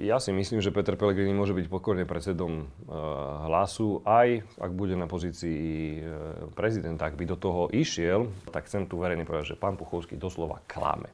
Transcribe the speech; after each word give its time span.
Ja 0.00 0.16
si 0.16 0.32
myslím, 0.32 0.64
že 0.64 0.72
Peter 0.72 0.96
Pellegrini 0.96 1.36
môže 1.36 1.52
byť 1.52 1.66
pokojne 1.68 2.08
predsedom 2.08 2.66
hlasu, 3.46 4.00
aj 4.08 4.42
ak 4.56 4.72
bude 4.72 4.96
na 4.96 5.04
pozícii 5.04 6.00
prezidenta. 6.56 7.06
Ak 7.06 7.20
by 7.20 7.24
do 7.28 7.36
toho 7.36 7.68
išiel, 7.68 8.32
tak 8.48 8.66
chcem 8.66 8.88
tu 8.88 8.98
verejne 8.98 9.28
povedať, 9.28 9.54
že 9.54 9.60
pán 9.60 9.76
Puchovský 9.76 10.16
doslova 10.16 10.64
klame 10.64 11.12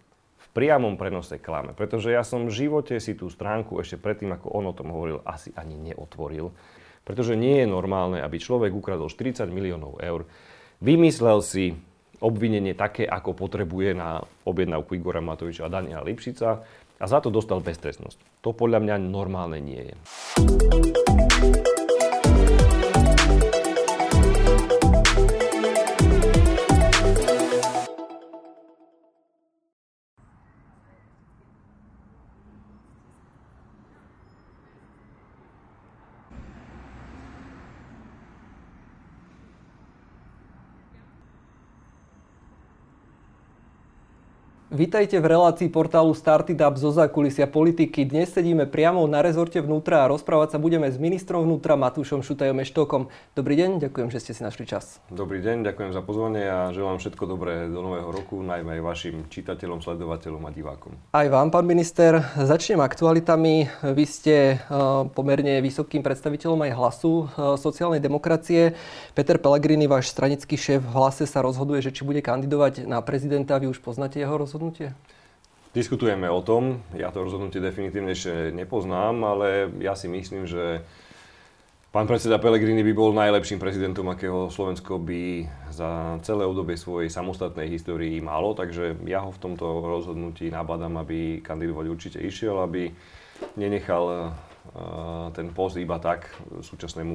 priamom 0.57 0.96
prenose 0.96 1.37
klame. 1.37 1.77
Pretože 1.77 2.17
ja 2.17 2.25
som 2.25 2.49
v 2.49 2.57
živote 2.64 2.96
si 2.96 3.12
tú 3.12 3.29
stránku 3.29 3.77
ešte 3.77 4.01
predtým, 4.01 4.33
ako 4.33 4.57
on 4.57 4.72
o 4.72 4.72
tom 4.72 4.89
hovoril, 4.89 5.21
asi 5.29 5.53
ani 5.53 5.77
neotvoril. 5.77 6.49
Pretože 7.05 7.37
nie 7.37 7.61
je 7.61 7.69
normálne, 7.69 8.25
aby 8.25 8.41
človek 8.41 8.73
ukradol 8.73 9.13
40 9.13 9.53
miliónov 9.53 10.01
eur, 10.01 10.25
vymyslel 10.81 11.45
si 11.45 11.77
obvinenie 12.25 12.73
také, 12.73 13.05
ako 13.05 13.37
potrebuje 13.37 13.93
na 13.93 14.25
objednávku 14.49 14.97
Igora 14.97 15.21
Matoviča 15.21 15.69
a 15.69 15.73
Daniela 15.77 16.01
Lipšica 16.01 16.65
a 16.97 17.05
za 17.05 17.20
to 17.20 17.28
dostal 17.28 17.60
beztrestnosť. 17.60 18.42
To 18.45 18.56
podľa 18.56 18.80
mňa 18.83 18.95
normálne 19.01 19.60
nie 19.60 19.83
je. 19.92 19.95
Vítajte 44.77 45.16
v 45.25 45.33
relácii 45.33 45.73
portálu 45.73 46.12
Started 46.12 46.61
Up 46.61 46.77
zo 46.77 46.93
zákulisia 46.93 47.48
politiky. 47.48 48.05
Dnes 48.05 48.29
sedíme 48.29 48.69
priamo 48.69 49.09
na 49.09 49.25
rezorte 49.25 49.57
vnútra 49.65 50.05
a 50.05 50.11
rozprávať 50.12 50.52
sa 50.52 50.59
budeme 50.61 50.93
s 50.93 51.01
ministrom 51.01 51.49
vnútra 51.49 51.80
Matúšom 51.80 52.21
Šutajom 52.21 52.61
Eštokom. 52.61 53.09
Dobrý 53.32 53.57
deň, 53.57 53.88
ďakujem, 53.88 54.13
že 54.13 54.21
ste 54.21 54.37
si 54.37 54.45
našli 54.45 54.69
čas. 54.69 55.01
Dobrý 55.09 55.41
deň, 55.41 55.65
ďakujem 55.65 55.97
za 55.97 56.04
pozvanie 56.04 56.45
a 56.45 56.77
želám 56.77 57.01
všetko 57.01 57.24
dobré 57.24 57.73
do 57.73 57.80
nového 57.80 58.13
roku, 58.13 58.45
najmä 58.45 58.77
aj 58.77 58.82
vašim 58.85 59.16
čitateľom, 59.32 59.80
sledovateľom 59.80 60.45
a 60.45 60.52
divákom. 60.52 60.93
Aj 61.16 61.24
vám, 61.24 61.49
pán 61.49 61.65
minister. 61.65 62.21
Začnem 62.37 62.85
aktualitami. 62.85 63.73
Vy 63.80 64.04
ste 64.04 64.36
eh, 64.36 64.69
pomerne 65.16 65.64
vysokým 65.64 66.04
predstaviteľom 66.04 66.69
aj 66.69 66.77
hlasu 66.77 67.12
eh, 67.24 67.56
sociálnej 67.56 68.04
demokracie. 68.04 68.77
Peter 69.16 69.41
Pellegrini, 69.41 69.88
váš 69.88 70.12
stranický 70.12 70.60
šéf 70.60 70.84
v 70.84 70.92
hlase 70.92 71.24
sa 71.24 71.41
rozhoduje, 71.41 71.80
že 71.80 71.97
či 71.97 72.04
bude 72.04 72.20
kandidovať 72.20 72.84
na 72.84 73.00
prezidenta. 73.00 73.56
Vy 73.56 73.72
už 73.72 73.80
poznáte 73.80 74.20
jeho 74.20 74.36
rozhodnutie? 74.36 74.66
Rozhodnutie? 74.67 74.91
Diskutujeme 75.70 76.27
o 76.27 76.42
tom. 76.42 76.83
Ja 76.97 77.14
to 77.14 77.22
rozhodnutie 77.22 77.62
definitívne 77.62 78.17
ešte 78.17 78.50
nepoznám, 78.50 79.14
ale 79.22 79.70
ja 79.78 79.92
si 79.92 80.09
myslím, 80.09 80.48
že 80.48 80.83
pán 81.92 82.09
predseda 82.09 82.41
Pellegrini 82.41 82.81
by 82.81 82.92
bol 82.97 83.12
najlepším 83.12 83.61
prezidentom, 83.61 84.09
akého 84.09 84.48
Slovensko 84.48 84.97
by 84.98 85.47
za 85.70 86.19
celé 86.25 86.48
obdobie 86.48 86.81
svojej 86.81 87.12
samostatnej 87.12 87.69
histórii 87.69 88.19
malo. 88.25 88.56
Takže 88.56 88.98
ja 89.05 89.20
ho 89.22 89.31
v 89.31 89.42
tomto 89.42 89.84
rozhodnutí 89.84 90.48
nabadám, 90.48 90.97
aby 90.97 91.44
kandidovať 91.44 91.87
určite 91.87 92.19
išiel, 92.25 92.56
aby 92.64 92.91
nenechal 93.61 94.33
ten 95.33 95.53
post 95.56 95.81
iba 95.81 95.97
tak 95.97 96.28
súčasnému 96.61 97.14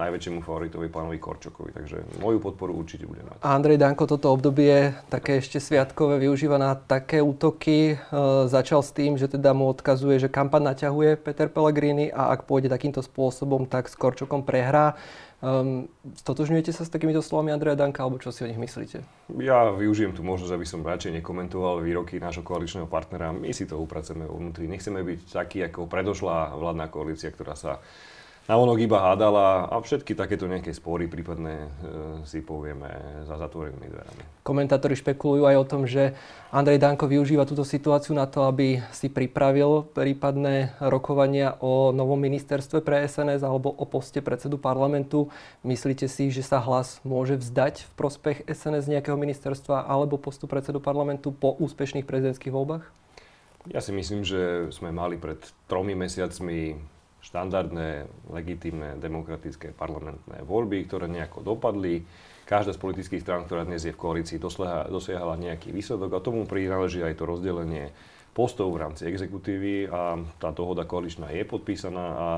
najväčšiemu 0.00 0.40
favoritovi 0.40 0.88
pánovi 0.88 1.18
Korčokovi. 1.20 1.70
Takže 1.76 2.20
moju 2.20 2.38
podporu 2.40 2.72
určite 2.76 3.04
bude 3.04 3.20
mať. 3.24 3.44
Andrej 3.44 3.78
Danko 3.80 4.08
toto 4.08 4.32
obdobie 4.32 4.96
také 5.12 5.40
ešte 5.40 5.60
sviatkové 5.60 6.20
využíva 6.22 6.56
na 6.56 6.72
také 6.74 7.20
útoky. 7.20 7.94
E, 7.94 7.96
začal 8.48 8.80
s 8.80 8.92
tým, 8.96 9.20
že 9.20 9.28
teda 9.28 9.52
mu 9.52 9.68
odkazuje, 9.68 10.22
že 10.22 10.32
kampaň 10.32 10.72
naťahuje 10.72 11.20
Peter 11.20 11.48
Pellegrini 11.52 12.08
a 12.08 12.32
ak 12.32 12.48
pôjde 12.48 12.72
takýmto 12.72 13.04
spôsobom, 13.04 13.68
tak 13.68 13.92
s 13.92 13.94
Korčokom 13.96 14.44
prehrá. 14.44 14.96
Um, 15.42 15.90
stotožňujete 16.22 16.70
sa 16.70 16.86
s 16.86 16.94
takýmito 16.94 17.18
slovami 17.18 17.50
Andreja 17.50 17.74
Danka, 17.74 18.06
alebo 18.06 18.22
čo 18.22 18.30
si 18.30 18.46
o 18.46 18.50
nich 18.50 18.62
myslíte? 18.62 19.02
Ja 19.42 19.74
využijem 19.74 20.14
tú 20.14 20.22
možnosť, 20.22 20.54
aby 20.54 20.62
som 20.62 20.86
radšej 20.86 21.18
nekomentoval 21.18 21.82
výroky 21.82 22.22
nášho 22.22 22.46
koaličného 22.46 22.86
partnera. 22.86 23.34
My 23.34 23.50
si 23.50 23.66
to 23.66 23.74
upracujeme 23.74 24.22
vnútri. 24.22 24.70
Nechceme 24.70 25.02
byť 25.02 25.20
takí 25.34 25.58
ako 25.66 25.90
predošlá 25.90 26.54
vládna 26.54 26.86
koalícia, 26.94 27.34
ktorá 27.34 27.58
sa 27.58 27.82
navonok 28.50 28.78
iba 28.82 28.98
hádala 28.98 29.70
a 29.70 29.78
všetky 29.78 30.18
takéto 30.18 30.50
nejaké 30.50 30.74
spory 30.74 31.06
prípadne 31.06 31.66
e, 31.66 31.68
si 32.26 32.42
povieme 32.42 33.22
za 33.22 33.38
zatvorenými 33.38 33.86
dverami. 33.86 34.22
Komentátori 34.42 34.98
špekulujú 34.98 35.46
aj 35.46 35.56
o 35.62 35.68
tom, 35.68 35.82
že 35.86 36.18
Andrej 36.50 36.82
Danko 36.82 37.06
využíva 37.06 37.46
túto 37.46 37.62
situáciu 37.62 38.18
na 38.18 38.26
to, 38.26 38.42
aby 38.44 38.82
si 38.90 39.06
pripravil 39.06 39.86
prípadné 39.94 40.74
rokovania 40.82 41.54
o 41.62 41.94
novom 41.94 42.18
ministerstve 42.18 42.82
pre 42.82 43.06
SNS 43.06 43.46
alebo 43.46 43.70
o 43.70 43.84
poste 43.86 44.18
predsedu 44.18 44.58
parlamentu. 44.58 45.30
Myslíte 45.62 46.10
si, 46.10 46.34
že 46.34 46.42
sa 46.42 46.58
hlas 46.58 46.98
môže 47.06 47.38
vzdať 47.38 47.86
v 47.86 47.92
prospech 47.94 48.38
SNS 48.50 48.90
nejakého 48.90 49.14
ministerstva 49.14 49.86
alebo 49.86 50.18
postu 50.18 50.50
predsedu 50.50 50.82
parlamentu 50.82 51.30
po 51.30 51.54
úspešných 51.56 52.04
prezidentských 52.04 52.50
voľbách? 52.50 52.84
Ja 53.70 53.78
si 53.78 53.94
myslím, 53.94 54.26
že 54.26 54.74
sme 54.74 54.90
mali 54.90 55.14
pred 55.14 55.38
tromi 55.70 55.94
mesiacmi 55.94 56.74
štandardné, 57.22 58.10
legitímne, 58.34 58.98
demokratické 58.98 59.70
parlamentné 59.70 60.42
voľby, 60.42 60.84
ktoré 60.90 61.06
nejako 61.06 61.46
dopadli. 61.46 62.02
Každá 62.42 62.74
z 62.74 62.82
politických 62.82 63.22
strán, 63.22 63.46
ktorá 63.46 63.62
dnes 63.62 63.86
je 63.86 63.94
v 63.94 64.02
koalícii, 64.02 64.42
dosiahala 64.90 65.38
nejaký 65.38 65.70
výsledok 65.70 66.18
a 66.18 66.24
tomu 66.24 66.44
prináleží 66.44 67.00
aj 67.00 67.14
to 67.16 67.24
rozdelenie 67.24 67.94
postov 68.32 68.72
v 68.72 68.80
rámci 68.80 69.04
exekutívy 69.04 69.92
a 69.92 70.16
tá 70.40 70.56
dohoda 70.56 70.88
koaličná 70.88 71.28
je 71.36 71.44
podpísaná 71.44 72.06
a 72.16 72.28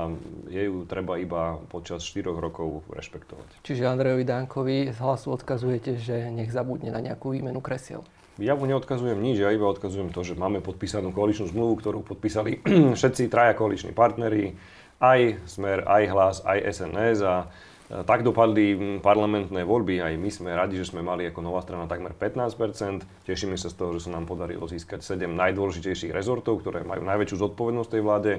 je 0.51 0.67
ju 0.67 0.83
treba 0.83 1.15
iba 1.15 1.55
počas 1.71 2.03
4 2.03 2.35
rokov 2.35 2.83
rešpektovať. 2.91 3.63
Čiže 3.63 3.87
Andrejovi 3.87 4.27
Dankovi 4.27 4.91
z 4.91 4.97
hlasu 4.99 5.31
odkazujete, 5.31 5.95
že 5.95 6.27
nech 6.35 6.51
zabudne 6.51 6.91
na 6.91 6.99
nejakú 6.99 7.31
výmenu 7.31 7.63
kresiel? 7.63 8.03
Ja 8.35 8.51
mu 8.59 8.67
neodkazujem 8.67 9.15
nič, 9.15 9.39
ja 9.39 9.47
iba 9.55 9.63
odkazujem 9.63 10.11
to, 10.11 10.19
že 10.27 10.35
máme 10.35 10.59
podpísanú 10.59 11.15
koaličnú 11.15 11.47
zmluvu, 11.55 11.79
ktorú 11.79 11.99
podpísali 12.03 12.59
všetci 12.99 13.31
traja 13.31 13.55
koaliční 13.55 13.95
partneri, 13.95 14.59
aj 14.99 15.39
Smer, 15.47 15.87
aj 15.87 16.03
Hlas, 16.11 16.35
aj 16.43 16.59
SNS 16.67 17.19
a 17.23 17.47
tak 17.85 18.25
dopadli 18.25 18.99
parlamentné 18.99 19.61
voľby, 19.61 20.01
aj 20.01 20.13
my 20.17 20.29
sme 20.33 20.51
radi, 20.57 20.75
že 20.75 20.89
sme 20.89 21.05
mali 21.05 21.29
ako 21.29 21.39
nová 21.45 21.61
strana 21.61 21.85
takmer 21.85 22.17
15%. 22.17 23.29
Tešíme 23.29 23.55
sa 23.61 23.69
z 23.69 23.75
toho, 23.77 23.93
že 23.95 24.09
sa 24.09 24.17
nám 24.17 24.25
podarilo 24.25 24.65
získať 24.65 25.05
7 25.05 25.29
najdôležitejších 25.29 26.09
rezortov, 26.09 26.65
ktoré 26.65 26.81
majú 26.81 27.05
najväčšiu 27.05 27.37
zodpovednosť 27.45 27.89
tej 27.93 28.01
vláde. 28.01 28.33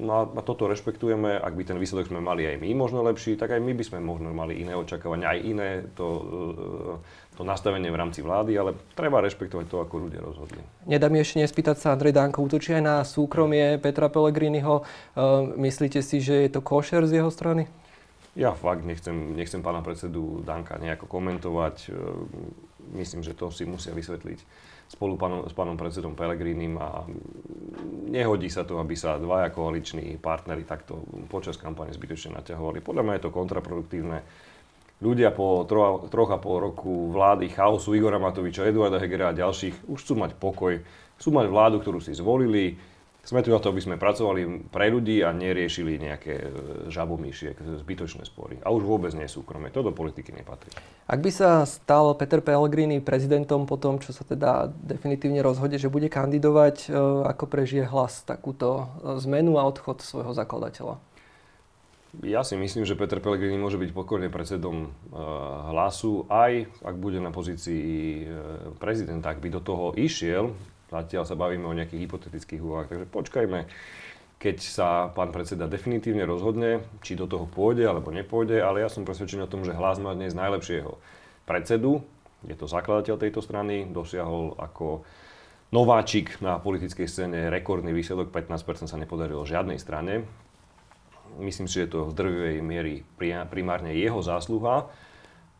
No 0.00 0.22
a 0.22 0.40
toto 0.40 0.70
rešpektujeme, 0.70 1.36
ak 1.36 1.54
by 1.58 1.62
ten 1.66 1.78
výsledok 1.78 2.08
sme 2.08 2.22
mali 2.22 2.46
aj 2.46 2.62
my 2.62 2.72
možno 2.78 3.02
lepší, 3.04 3.34
tak 3.34 3.52
aj 3.52 3.60
my 3.60 3.74
by 3.74 3.84
sme 3.84 3.98
možno 4.00 4.30
mali 4.32 4.62
iné 4.62 4.72
očakávania, 4.78 5.34
aj 5.34 5.40
iné 5.42 5.68
to, 5.98 6.06
e, 6.08 7.29
to 7.40 7.48
nastavenie 7.48 7.88
v 7.88 7.96
rámci 7.96 8.20
vlády, 8.20 8.52
ale 8.60 8.76
treba 8.92 9.24
rešpektovať 9.24 9.64
to, 9.64 9.80
ako 9.80 9.94
ľudia 9.96 10.20
rozhodli. 10.20 10.60
Nedá 10.84 11.08
mi 11.08 11.24
ešte 11.24 11.40
nespýtať 11.40 11.80
sa, 11.80 11.96
Andrej 11.96 12.12
Danko 12.12 12.44
útočí 12.44 12.76
aj 12.76 12.84
na 12.84 12.96
súkromie 13.00 13.80
Petra 13.80 14.12
Pellegriniho. 14.12 14.84
E, 14.84 15.22
myslíte 15.56 16.04
si, 16.04 16.20
že 16.20 16.44
je 16.44 16.50
to 16.52 16.60
košer 16.60 17.08
z 17.08 17.24
jeho 17.24 17.32
strany? 17.32 17.64
Ja 18.36 18.52
fakt 18.52 18.84
nechcem, 18.84 19.32
nechcem 19.32 19.64
pána 19.64 19.80
predsedu 19.80 20.44
Danka 20.44 20.76
nejako 20.76 21.08
komentovať. 21.08 21.76
E, 21.88 21.90
myslím, 23.00 23.24
že 23.24 23.32
to 23.32 23.48
si 23.48 23.64
musia 23.64 23.96
vysvetliť 23.96 24.44
spolu 24.92 25.16
pánom, 25.16 25.48
s 25.48 25.56
pánom 25.56 25.80
predsedom 25.80 26.12
Pelegrínim 26.12 26.76
a 26.76 27.08
nehodí 28.10 28.52
sa 28.52 28.68
to, 28.68 28.76
aby 28.82 28.98
sa 29.00 29.16
dvaja 29.16 29.48
koaliční 29.48 30.20
partnery 30.20 30.68
takto 30.68 31.00
počas 31.32 31.56
kampane 31.56 31.96
zbytočne 31.96 32.36
naťahovali. 32.36 32.84
Podľa 32.84 33.02
mňa 33.06 33.14
je 33.16 33.24
to 33.24 33.32
kontraproduktívne. 33.32 34.18
Ľudia 35.00 35.32
po 35.32 35.64
tro, 35.64 36.04
troch 36.12 36.28
a 36.28 36.36
pol 36.36 36.70
roku 36.70 37.08
vlády 37.08 37.48
chaosu 37.48 37.96
Igora 37.96 38.20
Matoviča, 38.20 38.68
Eduarda 38.68 39.00
Hegera 39.00 39.32
a 39.32 39.36
ďalších 39.36 39.88
už 39.88 39.98
chcú 40.04 40.14
mať 40.20 40.36
pokoj, 40.36 40.76
chcú 41.16 41.28
mať 41.32 41.46
vládu, 41.48 41.80
ktorú 41.80 42.04
si 42.04 42.12
zvolili, 42.12 42.76
sme 43.20 43.44
tu 43.44 43.52
na 43.52 43.60
to, 43.60 43.68
aby 43.68 43.84
sme 43.84 44.00
pracovali 44.00 44.72
pre 44.72 44.88
ľudí 44.88 45.20
a 45.20 45.30
neriešili 45.36 46.00
nejaké 46.00 46.34
e, 46.40 46.46
žabomíšie, 46.88 47.52
zbytočné 47.84 48.24
spory. 48.24 48.56
A 48.64 48.72
už 48.72 48.88
vôbec 48.88 49.12
nie 49.12 49.28
súkromie. 49.28 49.68
To 49.76 49.84
do 49.84 49.92
politiky 49.92 50.32
nepatrí. 50.32 50.72
Ak 51.04 51.20
by 51.20 51.28
sa 51.28 51.68
stal 51.68 52.16
Peter 52.16 52.40
Pellegrini 52.40 53.04
prezidentom 53.04 53.68
po 53.68 53.76
tom, 53.76 54.00
čo 54.00 54.16
sa 54.16 54.24
teda 54.24 54.72
definitívne 54.72 55.44
rozhodne, 55.44 55.76
že 55.76 55.92
bude 55.92 56.08
kandidovať, 56.08 56.88
e, 56.88 56.96
ako 57.28 57.44
prežije 57.44 57.84
hlas 57.92 58.24
takúto 58.24 58.88
e, 59.04 59.20
zmenu 59.28 59.60
a 59.60 59.68
odchod 59.68 60.00
svojho 60.00 60.32
zakladateľa? 60.32 60.96
Ja 62.26 62.42
si 62.42 62.58
myslím, 62.58 62.82
že 62.82 62.98
Peter 62.98 63.22
Pellegrini 63.22 63.54
môže 63.54 63.78
byť 63.78 63.94
pokojne 63.94 64.34
predsedom 64.34 64.90
hlasu, 65.70 66.26
aj 66.26 66.66
ak 66.82 66.96
bude 66.98 67.22
na 67.22 67.30
pozícii 67.30 68.26
prezidenta, 68.82 69.30
ak 69.30 69.38
by 69.38 69.48
do 69.54 69.62
toho 69.62 69.94
išiel, 69.94 70.50
Zatiaľ 70.90 71.22
sa 71.22 71.38
bavíme 71.38 71.70
o 71.70 71.76
nejakých 71.76 72.10
hypotetických 72.10 72.60
úvahách, 72.60 72.88
takže 72.90 73.06
počkajme, 73.14 73.70
keď 74.42 74.56
sa 74.58 75.06
pán 75.14 75.30
predseda 75.30 75.70
definitívne 75.70 76.26
rozhodne, 76.26 76.82
či 76.98 77.14
do 77.14 77.30
toho 77.30 77.46
pôjde 77.46 77.86
alebo 77.86 78.10
nepôjde, 78.10 78.58
ale 78.58 78.82
ja 78.82 78.90
som 78.90 79.06
presvedčený 79.06 79.46
o 79.46 79.52
tom, 79.52 79.62
že 79.62 79.70
hlas 79.70 80.02
má 80.02 80.10
dnes 80.18 80.34
najlepšieho 80.34 80.98
predsedu, 81.46 82.02
je 82.42 82.58
to 82.58 82.66
zakladateľ 82.66 83.22
tejto 83.22 83.38
strany, 83.38 83.86
dosiahol 83.86 84.58
ako 84.58 85.06
nováčik 85.70 86.42
na 86.42 86.58
politickej 86.58 87.06
scéne, 87.06 87.54
rekordný 87.54 87.94
výsledok, 87.94 88.34
15% 88.34 88.90
sa 88.90 88.98
nepodarilo 88.98 89.46
žiadnej 89.46 89.78
strane. 89.78 90.26
Myslím 91.38 91.70
si, 91.70 91.78
že 91.78 91.86
je 91.86 91.92
to 91.94 92.10
v 92.10 92.16
drvivej 92.16 92.56
miery 92.64 92.94
primárne 93.52 93.94
jeho 93.94 94.18
zásluha 94.18 94.90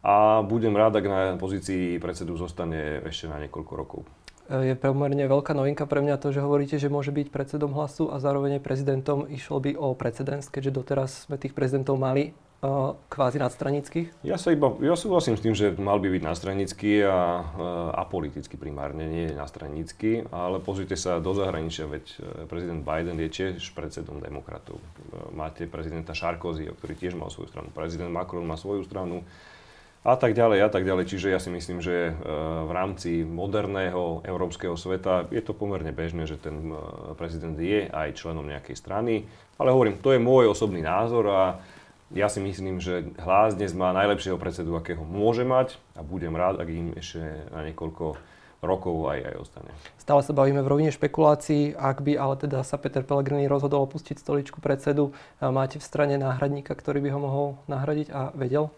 a 0.01 0.41
budem 0.43 0.73
rád, 0.73 0.99
ak 0.99 1.07
na 1.07 1.21
pozícii 1.37 2.01
predsedu 2.01 2.35
zostane 2.41 3.05
ešte 3.05 3.29
na 3.29 3.39
niekoľko 3.39 3.73
rokov. 3.77 4.03
Je 4.51 4.75
pomerne 4.75 5.31
veľká 5.31 5.55
novinka 5.55 5.87
pre 5.87 6.03
mňa 6.03 6.19
to, 6.19 6.35
že 6.35 6.43
hovoríte, 6.43 6.75
že 6.75 6.91
môže 6.91 7.15
byť 7.15 7.31
predsedom 7.31 7.71
hlasu 7.71 8.11
a 8.11 8.19
zároveň 8.19 8.59
prezidentom. 8.59 9.31
Išlo 9.31 9.63
by 9.63 9.79
o 9.79 9.95
precedens, 9.95 10.51
keďže 10.51 10.75
doteraz 10.75 11.31
sme 11.31 11.39
tých 11.39 11.55
prezidentov 11.55 12.03
mali 12.03 12.35
kvázi 13.09 13.41
nadstranických? 13.41 14.21
Ja 14.21 14.37
sa 14.37 14.53
iba, 14.53 14.69
ja 14.85 14.93
súhlasím 14.93 15.41
s 15.41 15.45
tým, 15.45 15.57
že 15.57 15.73
mal 15.81 15.97
by 15.97 16.13
byť 16.13 16.23
nadstranický 16.29 17.09
a, 17.09 17.41
a 17.97 18.03
politicky 18.05 18.61
primárne, 18.61 19.09
nie 19.09 19.33
nadstranický, 19.33 20.29
ale 20.29 20.61
pozrite 20.61 20.93
sa 20.93 21.25
do 21.25 21.33
zahraničia, 21.33 21.89
veď 21.89 22.05
e, 22.05 22.17
prezident 22.45 22.85
Biden 22.85 23.17
je 23.17 23.33
tiež 23.33 23.73
predsedom 23.73 24.21
demokratov. 24.21 24.77
E, 24.77 24.85
máte 25.33 25.65
prezidenta 25.65 26.13
Sarkozy, 26.13 26.69
ktorý 26.69 26.95
tiež 27.01 27.17
mal 27.17 27.33
svoju 27.33 27.49
stranu, 27.49 27.73
prezident 27.73 28.13
Macron 28.13 28.45
má 28.45 28.61
svoju 28.61 28.85
stranu 28.85 29.25
a 30.05 30.17
tak 30.21 30.37
ďalej 30.37 30.61
a 30.61 30.69
tak 30.69 30.85
ďalej. 30.85 31.09
Čiže 31.17 31.33
ja 31.33 31.41
si 31.41 31.49
myslím, 31.49 31.81
že 31.81 32.13
e, 32.13 32.29
v 32.69 32.73
rámci 32.77 33.25
moderného 33.25 34.21
európskeho 34.21 34.77
sveta 34.77 35.33
je 35.33 35.41
to 35.41 35.57
pomerne 35.57 35.97
bežné, 35.97 36.29
že 36.29 36.37
ten 36.37 36.77
prezident 37.17 37.57
je 37.57 37.89
aj 37.89 38.21
členom 38.21 38.45
nejakej 38.45 38.77
strany. 38.77 39.25
Ale 39.57 39.73
hovorím, 39.73 39.97
to 40.05 40.13
je 40.13 40.21
môj 40.21 40.53
osobný 40.53 40.85
názor 40.85 41.25
a 41.33 41.41
ja 42.11 42.27
si 42.27 42.43
myslím, 42.43 42.83
že 42.83 43.15
hlas 43.23 43.55
dnes 43.55 43.71
má 43.71 43.95
najlepšieho 43.95 44.35
predsedu, 44.35 44.75
akého 44.75 45.07
môže 45.07 45.47
mať 45.47 45.79
a 45.95 46.03
budem 46.03 46.35
rád, 46.35 46.59
ak 46.59 46.69
im 46.69 46.91
ešte 46.99 47.23
na 47.55 47.63
niekoľko 47.71 48.19
rokov 48.61 49.09
aj, 49.09 49.19
aj 49.25 49.35
ostane. 49.41 49.71
Stále 49.97 50.21
sa 50.21 50.37
bavíme 50.37 50.61
v 50.61 50.69
rovine 50.69 50.93
špekulácií. 50.93 51.73
Ak 51.73 52.05
by 52.05 52.13
ale 52.21 52.37
teda 52.37 52.61
sa 52.61 52.77
Peter 52.77 53.01
Pellegrini 53.01 53.49
rozhodol 53.49 53.89
opustiť 53.89 54.21
stoličku 54.21 54.61
predsedu, 54.61 55.17
máte 55.41 55.81
v 55.81 55.87
strane 55.87 56.21
náhradníka, 56.21 56.77
ktorý 56.77 57.01
by 57.01 57.11
ho 57.15 57.21
mohol 57.25 57.47
nahradiť 57.73 58.13
a 58.13 58.37
vedel? 58.37 58.69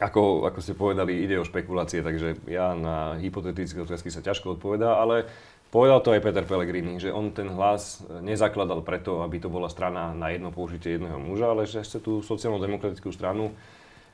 Ako, 0.00 0.48
ako 0.48 0.58
ste 0.58 0.74
povedali, 0.74 1.22
ide 1.22 1.38
o 1.38 1.46
špekulácie, 1.46 2.02
takže 2.02 2.34
ja 2.50 2.74
na 2.74 3.14
hypotetické 3.20 3.78
otázky 3.78 4.10
sa 4.10 4.24
ťažko 4.24 4.58
odpovedá, 4.58 4.98
ale 4.98 5.30
Povedal 5.74 6.06
to 6.06 6.14
aj 6.14 6.22
Peter 6.22 6.46
Pellegrini, 6.46 7.02
že 7.02 7.10
on 7.10 7.34
ten 7.34 7.50
hlas 7.50 8.06
nezakladal 8.22 8.86
preto, 8.86 9.26
aby 9.26 9.42
to 9.42 9.50
bola 9.50 9.66
strana 9.66 10.14
na 10.14 10.30
jedno 10.30 10.54
použitie 10.54 10.94
jedného 10.94 11.18
muža, 11.18 11.50
ale 11.50 11.66
že 11.66 11.82
chce 11.82 11.98
tú 11.98 12.22
sociálno-demokratickú 12.22 13.10
stranu, 13.10 13.50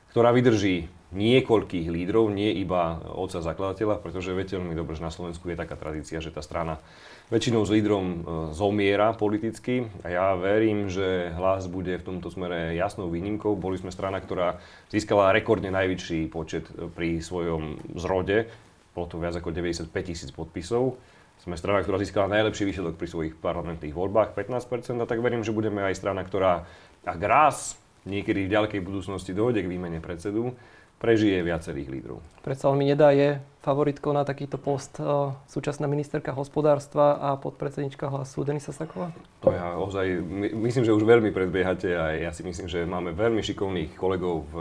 ktorá 0.09 0.33
vydrží 0.33 0.89
niekoľkých 1.13 1.85
lídrov, 1.85 2.33
nie 2.33 2.49
iba 2.57 2.97
otca 3.13 3.45
zakladateľa, 3.45 4.01
pretože 4.01 4.33
viete 4.33 4.57
veľmi 4.57 4.73
dobre, 4.73 4.97
že 4.97 5.05
na 5.05 5.13
Slovensku 5.13 5.53
je 5.53 5.61
taká 5.61 5.77
tradícia, 5.77 6.17
že 6.17 6.33
tá 6.33 6.41
strana 6.41 6.81
väčšinou 7.29 7.61
s 7.61 7.69
lídrom 7.69 8.05
e, 8.09 8.17
zomiera 8.57 9.13
politicky. 9.13 9.85
A 10.01 10.07
ja 10.09 10.27
verím, 10.33 10.89
že 10.89 11.29
hlas 11.37 11.69
bude 11.69 11.93
v 11.93 12.07
tomto 12.09 12.33
smere 12.33 12.73
jasnou 12.73 13.05
výnimkou. 13.13 13.53
Boli 13.53 13.77
sme 13.77 13.93
strana, 13.93 14.17
ktorá 14.17 14.57
získala 14.89 15.29
rekordne 15.29 15.69
najväčší 15.69 16.25
počet 16.33 16.73
pri 16.97 17.21
svojom 17.21 17.93
zrode, 18.01 18.49
bolo 18.91 19.07
to 19.07 19.21
viac 19.21 19.37
ako 19.37 19.53
95 19.53 19.93
tisíc 20.03 20.33
podpisov 20.33 20.97
sme 21.41 21.57
strana, 21.57 21.81
ktorá 21.81 21.97
získala 21.97 22.29
najlepší 22.29 22.69
výsledok 22.69 23.01
pri 23.01 23.09
svojich 23.09 23.33
parlamentných 23.41 23.97
voľbách, 23.97 24.37
15%, 24.37 25.01
a 25.01 25.09
tak 25.09 25.19
verím, 25.25 25.41
že 25.41 25.49
budeme 25.49 25.81
aj 25.81 25.97
strana, 25.97 26.21
ktorá, 26.21 26.69
ak 27.01 27.19
raz 27.25 27.81
niekedy 28.05 28.45
v 28.45 28.53
ďalekej 28.53 28.81
budúcnosti 28.81 29.33
dojde 29.33 29.65
k 29.65 29.71
výmene 29.71 29.97
predsedu, 29.97 30.53
prežije 31.01 31.41
viacerých 31.41 31.89
lídrov. 31.89 32.21
Predsa 32.45 32.69
mi 32.77 32.85
nedá 32.85 33.09
je 33.09 33.41
favoritkou 33.65 34.13
na 34.13 34.21
takýto 34.21 34.61
post 34.61 35.01
uh, 35.01 35.33
súčasná 35.49 35.89
ministerka 35.89 36.29
hospodárstva 36.29 37.17
a 37.17 37.29
podpredsednička 37.41 38.05
hlasu 38.05 38.45
Denisa 38.45 38.69
Saková? 38.69 39.09
To 39.41 39.49
ja 39.49 39.81
ozaj, 39.81 40.21
my, 40.21 40.53
myslím, 40.69 40.85
že 40.85 40.93
už 40.93 41.01
veľmi 41.01 41.33
predbiehate 41.33 41.89
a 41.97 42.13
ja 42.13 42.29
si 42.29 42.45
myslím, 42.45 42.69
že 42.69 42.85
máme 42.85 43.17
veľmi 43.17 43.41
šikovných 43.41 43.97
kolegov 43.97 44.45
v 44.53 44.55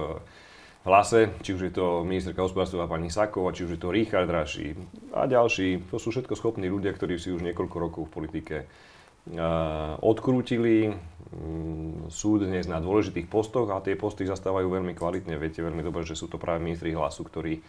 hlase, 0.84 1.36
či 1.44 1.52
už 1.52 1.62
je 1.68 1.72
to 1.76 2.06
ministerka 2.08 2.40
hospodárstva 2.40 2.88
pani 2.88 3.12
Sakova, 3.12 3.52
či 3.52 3.68
už 3.68 3.76
je 3.76 3.80
to 3.80 3.92
Richard 3.92 4.28
Raši 4.28 4.72
a 5.12 5.28
ďalší. 5.28 5.92
To 5.92 6.00
sú 6.00 6.08
všetko 6.08 6.32
schopní 6.36 6.72
ľudia, 6.72 6.96
ktorí 6.96 7.20
si 7.20 7.28
už 7.28 7.44
niekoľko 7.44 7.76
rokov 7.76 8.02
v 8.08 8.14
politike 8.16 8.56
uh, 8.64 10.00
odkrútili, 10.00 10.88
um, 10.88 12.08
sú 12.08 12.40
dnes 12.40 12.64
na 12.64 12.80
dôležitých 12.80 13.28
postoch 13.28 13.68
a 13.68 13.84
tie 13.84 13.92
posty 13.92 14.24
zastávajú 14.24 14.72
veľmi 14.72 14.96
kvalitne. 14.96 15.36
Viete 15.36 15.60
veľmi 15.60 15.84
dobre, 15.84 16.08
že 16.08 16.16
sú 16.16 16.32
to 16.32 16.40
práve 16.40 16.64
ministri 16.64 16.96
hlasu, 16.96 17.28
ktorí 17.28 17.60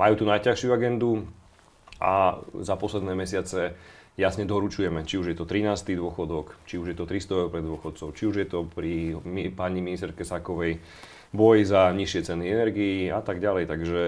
majú 0.00 0.14
tú 0.16 0.24
najťažšiu 0.24 0.72
agendu 0.72 1.28
a 2.00 2.40
za 2.64 2.74
posledné 2.80 3.12
mesiace 3.12 3.76
jasne 4.16 4.48
doručujeme, 4.48 5.04
či 5.04 5.20
už 5.20 5.34
je 5.34 5.36
to 5.36 5.44
13. 5.46 5.94
dôchodok, 5.98 6.56
či 6.64 6.78
už 6.80 6.94
je 6.94 6.96
to 6.96 7.04
300 7.06 7.40
eur 7.44 7.48
pre 7.50 7.62
dôchodcov, 7.62 8.08
či 8.14 8.24
už 8.24 8.36
je 8.40 8.48
to 8.48 8.66
pri 8.66 9.18
pani 9.52 9.82
ministerke 9.82 10.22
Sakovej 10.22 10.78
boj 11.34 11.66
za 11.66 11.90
nižšie 11.90 12.30
ceny 12.30 12.44
energií 12.46 13.10
a 13.10 13.18
tak 13.18 13.42
ďalej. 13.42 13.66
Takže 13.66 14.00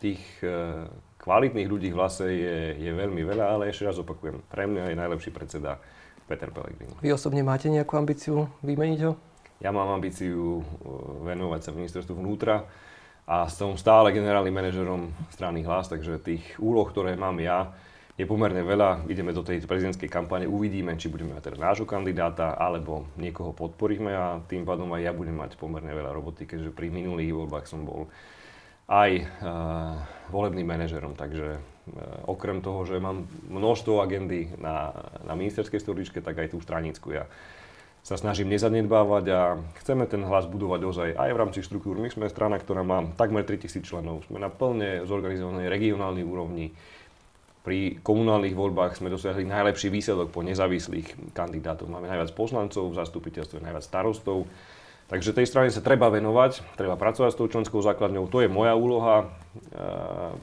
tých 0.00 0.20
e, 0.40 0.88
kvalitných 1.20 1.68
ľudí 1.68 1.92
v 1.92 1.96
hlase 2.00 2.26
je, 2.32 2.58
je 2.80 2.90
veľmi 2.96 3.20
veľa, 3.20 3.44
ale 3.44 3.68
ešte 3.68 3.84
raz 3.84 4.00
opakujem, 4.00 4.40
pre 4.48 4.64
mňa 4.64 4.90
je 4.90 4.96
najlepší 4.96 5.30
predseda 5.36 5.76
Peter 6.24 6.48
Pellegrini. 6.48 6.96
Vy 7.04 7.12
osobne 7.12 7.44
máte 7.44 7.68
nejakú 7.68 8.00
ambíciu 8.00 8.48
vymeniť 8.64 9.00
ho? 9.04 9.12
Ja 9.60 9.68
mám 9.68 9.92
ambíciu 9.92 10.58
e, 10.58 10.62
venovať 11.28 11.60
sa 11.60 11.76
ministerstvu 11.76 12.16
vnútra 12.16 12.64
a 13.28 13.44
som 13.52 13.76
stále 13.76 14.16
generálnym 14.16 14.56
manažerom 14.56 15.12
strany 15.28 15.60
Hlas, 15.60 15.92
takže 15.92 16.16
tých 16.24 16.56
úloh, 16.56 16.88
ktoré 16.88 17.20
mám 17.20 17.36
ja, 17.36 17.68
je 18.20 18.28
pomerne 18.28 18.60
veľa. 18.60 19.08
Ideme 19.08 19.32
do 19.32 19.40
tej 19.40 19.64
prezidentskej 19.64 20.12
kampane, 20.12 20.44
uvidíme, 20.44 20.92
či 21.00 21.08
budeme 21.08 21.32
mať 21.32 21.48
teda 21.48 21.72
nášho 21.72 21.88
kandidáta, 21.88 22.52
alebo 22.52 23.08
niekoho 23.16 23.56
podporíme 23.56 24.12
a 24.12 24.44
tým 24.44 24.68
pádom 24.68 24.92
aj 24.92 25.08
ja 25.08 25.12
budem 25.16 25.40
mať 25.40 25.56
pomerne 25.56 25.88
veľa 25.88 26.12
roboty, 26.12 26.44
keďže 26.44 26.76
pri 26.76 26.92
minulých 26.92 27.32
voľbách 27.32 27.64
som 27.64 27.88
bol 27.88 28.12
aj 28.92 29.10
uh, 29.24 29.24
volebným 30.28 30.68
manažerom, 30.68 31.16
takže 31.16 31.56
uh, 31.56 31.60
okrem 32.28 32.60
toho, 32.60 32.84
že 32.84 33.00
mám 33.00 33.24
množstvo 33.48 34.04
agendy 34.04 34.52
na, 34.60 34.92
na 35.24 35.32
ministerskej 35.32 35.80
stoličke, 35.80 36.20
tak 36.20 36.44
aj 36.44 36.52
tú 36.52 36.60
stranickú 36.60 37.16
ja 37.16 37.24
sa 38.00 38.16
snažím 38.16 38.48
nezanedbávať 38.48 39.24
a 39.28 39.40
chceme 39.84 40.08
ten 40.08 40.24
hlas 40.24 40.48
budovať 40.48 40.80
ozaj 40.88 41.08
aj 41.20 41.30
v 41.36 41.40
rámci 41.40 41.60
štruktúr. 41.60 42.00
My 42.00 42.08
sme 42.08 42.32
strana, 42.32 42.56
ktorá 42.56 42.80
má 42.80 43.04
takmer 43.12 43.44
3000 43.44 43.84
členov, 43.84 44.24
sme 44.24 44.40
na 44.40 44.48
plne 44.48 45.04
zorganizovanej 45.04 45.68
regionálnej 45.68 46.24
úrovni, 46.24 46.72
pri 47.60 48.00
komunálnych 48.00 48.56
voľbách 48.56 48.96
sme 48.96 49.12
dosiahli 49.12 49.44
najlepší 49.44 49.92
výsledok 49.92 50.32
po 50.32 50.40
nezávislých 50.40 51.36
kandidátov. 51.36 51.92
Máme 51.92 52.08
najviac 52.08 52.32
poslancov 52.32 52.88
v 52.88 52.98
zastupiteľstve, 52.98 53.60
najviac 53.60 53.84
starostov. 53.84 54.48
Takže 55.12 55.34
tej 55.34 55.44
strane 55.50 55.68
sa 55.74 55.84
treba 55.84 56.08
venovať, 56.08 56.78
treba 56.78 56.94
pracovať 56.94 57.34
s 57.34 57.38
tou 57.38 57.50
členskou 57.50 57.82
základňou. 57.82 58.30
To 58.30 58.40
je 58.40 58.48
moja 58.48 58.78
úloha. 58.78 59.28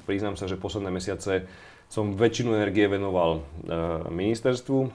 priznám 0.06 0.36
sa, 0.36 0.46
že 0.46 0.60
posledné 0.60 0.92
mesiace 0.94 1.48
som 1.88 2.14
väčšinu 2.14 2.54
energie 2.54 2.86
venoval 2.86 3.42
ministerstvu. 4.12 4.92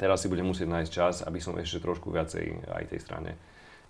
Teraz 0.00 0.24
si 0.24 0.32
budem 0.32 0.48
musieť 0.48 0.68
nájsť 0.72 0.90
čas, 0.90 1.14
aby 1.22 1.38
som 1.38 1.54
ešte 1.60 1.78
trošku 1.78 2.08
viacej 2.08 2.68
aj 2.68 2.84
tej 2.90 3.00
strane 3.04 3.36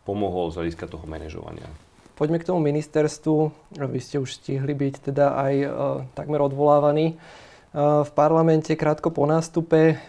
pomohol 0.07 0.51
z 0.55 0.63
hľadiska 0.63 0.87
toho 0.87 1.03
manažovania. 1.07 1.67
Poďme 2.15 2.41
k 2.41 2.49
tomu 2.49 2.63
ministerstvu. 2.63 3.37
Vy 3.77 4.01
ste 4.01 4.17
už 4.23 4.41
stihli 4.41 4.73
byť 4.73 5.13
teda 5.13 5.37
aj 5.37 5.55
e, 5.55 5.69
takmer 6.17 6.41
odvolávaní 6.41 7.19
v 7.77 8.11
parlamente 8.17 8.73
krátko 8.73 9.13
po 9.13 9.29
nástupe. 9.29 10.01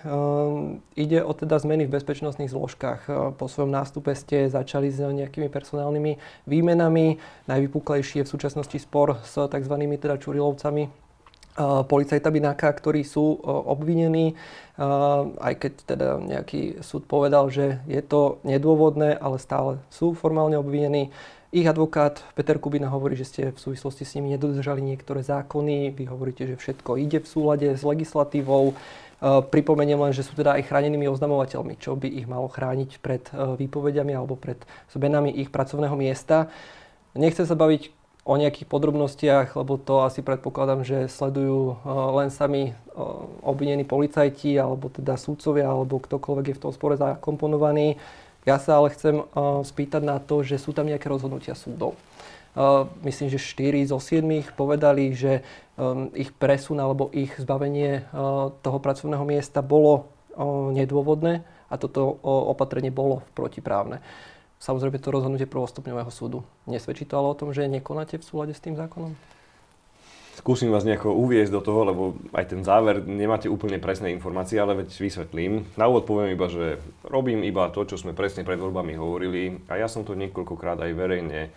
Ide 0.95 1.19
o 1.19 1.31
teda 1.35 1.59
zmeny 1.59 1.83
v 1.83 1.99
bezpečnostných 1.99 2.55
zložkách. 2.55 3.01
Po 3.35 3.45
svojom 3.51 3.67
nástupe 3.67 4.15
ste 4.15 4.47
začali 4.47 4.87
s 4.87 5.03
nejakými 5.03 5.51
personálnymi 5.51 6.15
výmenami. 6.47 7.19
Najvypuklejší 7.51 8.23
je 8.23 8.25
v 8.25 8.31
súčasnosti 8.31 8.79
spor 8.79 9.19
s 9.19 9.35
tzv. 9.35 9.75
teda 9.99 10.15
Čurilovcami, 10.15 10.87
policajta 11.91 12.31
Bináka, 12.31 12.71
ktorí 12.71 13.03
sú 13.03 13.35
obvinení, 13.43 14.39
aj 15.35 15.53
keď 15.59 15.73
teda 15.83 16.07
nejaký 16.23 16.79
súd 16.79 17.03
povedal, 17.03 17.51
že 17.51 17.83
je 17.83 17.99
to 17.99 18.39
nedôvodné, 18.47 19.19
ale 19.19 19.43
stále 19.43 19.83
sú 19.91 20.15
formálne 20.15 20.55
obvinení. 20.55 21.11
Ich 21.47 21.63
advokát 21.63 22.19
Peter 22.35 22.59
Kubina 22.59 22.91
hovorí, 22.91 23.15
že 23.15 23.23
ste 23.23 23.55
v 23.55 23.59
súvislosti 23.59 24.03
s 24.03 24.19
nimi 24.19 24.35
nedodržali 24.35 24.83
niektoré 24.83 25.23
zákony. 25.23 25.95
Vy 25.95 26.03
hovoríte, 26.11 26.43
že 26.43 26.59
všetko 26.59 26.99
ide 26.99 27.23
v 27.23 27.27
súlade 27.27 27.71
s 27.71 27.87
legislatívou. 27.87 28.75
E, 28.75 28.75
pripomeniem 29.47 29.95
len, 29.95 30.11
že 30.11 30.27
sú 30.27 30.35
teda 30.35 30.59
aj 30.59 30.67
chránenými 30.67 31.07
oznamovateľmi, 31.07 31.79
čo 31.79 31.95
by 31.95 32.11
ich 32.11 32.27
malo 32.27 32.51
chrániť 32.51 32.99
pred 32.99 33.23
e, 33.31 33.63
výpovediami 33.63 34.11
alebo 34.11 34.35
pred 34.35 34.59
zmenami 34.91 35.39
ich 35.39 35.47
pracovného 35.47 35.95
miesta. 35.95 36.51
Nechcem 37.15 37.47
sa 37.47 37.55
baviť 37.55 37.95
o 38.27 38.35
nejakých 38.35 38.67
podrobnostiach, 38.67 39.55
lebo 39.55 39.79
to 39.79 40.03
asi 40.03 40.19
predpokladám, 40.19 40.83
že 40.83 41.07
sledujú 41.07 41.79
e, 41.79 41.87
len 42.11 42.27
sami 42.27 42.75
obvinení 43.39 43.87
policajti 43.87 44.51
alebo 44.59 44.91
teda 44.91 45.15
súdcovia 45.15 45.71
alebo 45.71 45.95
ktokoľvek 46.03 46.45
je 46.51 46.57
v 46.59 46.63
tom 46.67 46.75
spore 46.75 46.99
zakomponovaný. 46.99 47.95
Ja 48.47 48.57
sa 48.63 48.79
ale 48.79 48.95
chcem 48.95 49.19
uh, 49.19 49.59
spýtať 49.67 50.01
na 50.07 50.23
to, 50.23 50.39
že 50.39 50.55
sú 50.55 50.71
tam 50.71 50.87
nejaké 50.87 51.11
rozhodnutia 51.11 51.51
súdov. 51.51 51.99
myslím, 53.03 53.27
že 53.27 53.43
4 53.43 53.91
zo 53.91 53.99
7 53.99 54.23
povedali, 54.55 55.11
že 55.11 55.43
um, 55.75 56.07
ich 56.15 56.31
presun 56.31 56.79
alebo 56.79 57.11
ich 57.11 57.35
zbavenie 57.35 58.07
toho 58.63 58.79
pracovného 58.79 59.21
miesta 59.27 59.59
bolo 59.59 60.09
nedôvodné 60.73 61.43
a 61.67 61.75
toto 61.75 62.17
opatrenie 62.23 62.93
bolo 62.93 63.25
protiprávne. 63.33 63.99
Samozrejme 64.57 64.97
to 64.97 65.13
rozhodnutie 65.13 65.45
prvostupňového 65.45 66.09
súdu. 66.09 66.41
Nesvedčí 66.65 67.05
to 67.05 67.17
ale 67.17 67.29
o 67.29 67.37
tom, 67.37 67.53
že 67.53 67.69
nekonáte 67.69 68.17
v 68.17 68.25
súlade 68.25 68.53
s 68.57 68.63
tým 68.63 68.73
zákonom? 68.73 69.13
Skúsim 70.37 70.69
vás 70.69 70.85
nejako 70.85 71.17
uviezť 71.17 71.49
do 71.49 71.65
toho, 71.65 71.81
lebo 71.81 72.03
aj 72.29 72.53
ten 72.53 72.61
záver 72.61 73.01
nemáte 73.01 73.49
úplne 73.49 73.81
presné 73.81 74.13
informácie, 74.13 74.61
ale 74.61 74.85
veď 74.85 74.93
vysvetlím. 74.93 75.65
Na 75.73 75.89
úvod 75.89 76.05
poviem 76.05 76.37
iba, 76.37 76.45
že 76.45 76.77
robím 77.01 77.41
iba 77.41 77.73
to, 77.73 77.89
čo 77.89 77.97
sme 77.97 78.13
presne 78.13 78.45
pred 78.45 78.61
voľbami 78.61 78.93
hovorili 78.93 79.65
a 79.65 79.81
ja 79.81 79.89
som 79.89 80.05
to 80.05 80.13
niekoľkokrát 80.13 80.77
aj 80.77 80.91
verejne 80.93 81.49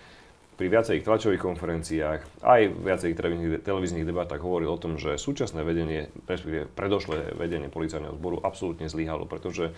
pri 0.56 0.66
viacerých 0.72 1.04
tlačových 1.04 1.44
konferenciách, 1.44 2.20
aj 2.40 2.60
v 2.72 2.80
viacerých 2.80 3.16
televíznych, 3.60 4.08
debatách 4.08 4.40
hovoril 4.40 4.72
o 4.72 4.80
tom, 4.80 4.96
že 4.96 5.20
súčasné 5.20 5.60
vedenie, 5.60 6.08
respektíve 6.24 6.72
predošlé 6.72 7.36
vedenie 7.36 7.68
policajného 7.68 8.16
zboru 8.16 8.40
absolútne 8.40 8.88
zlyhalo, 8.88 9.28
pretože 9.28 9.76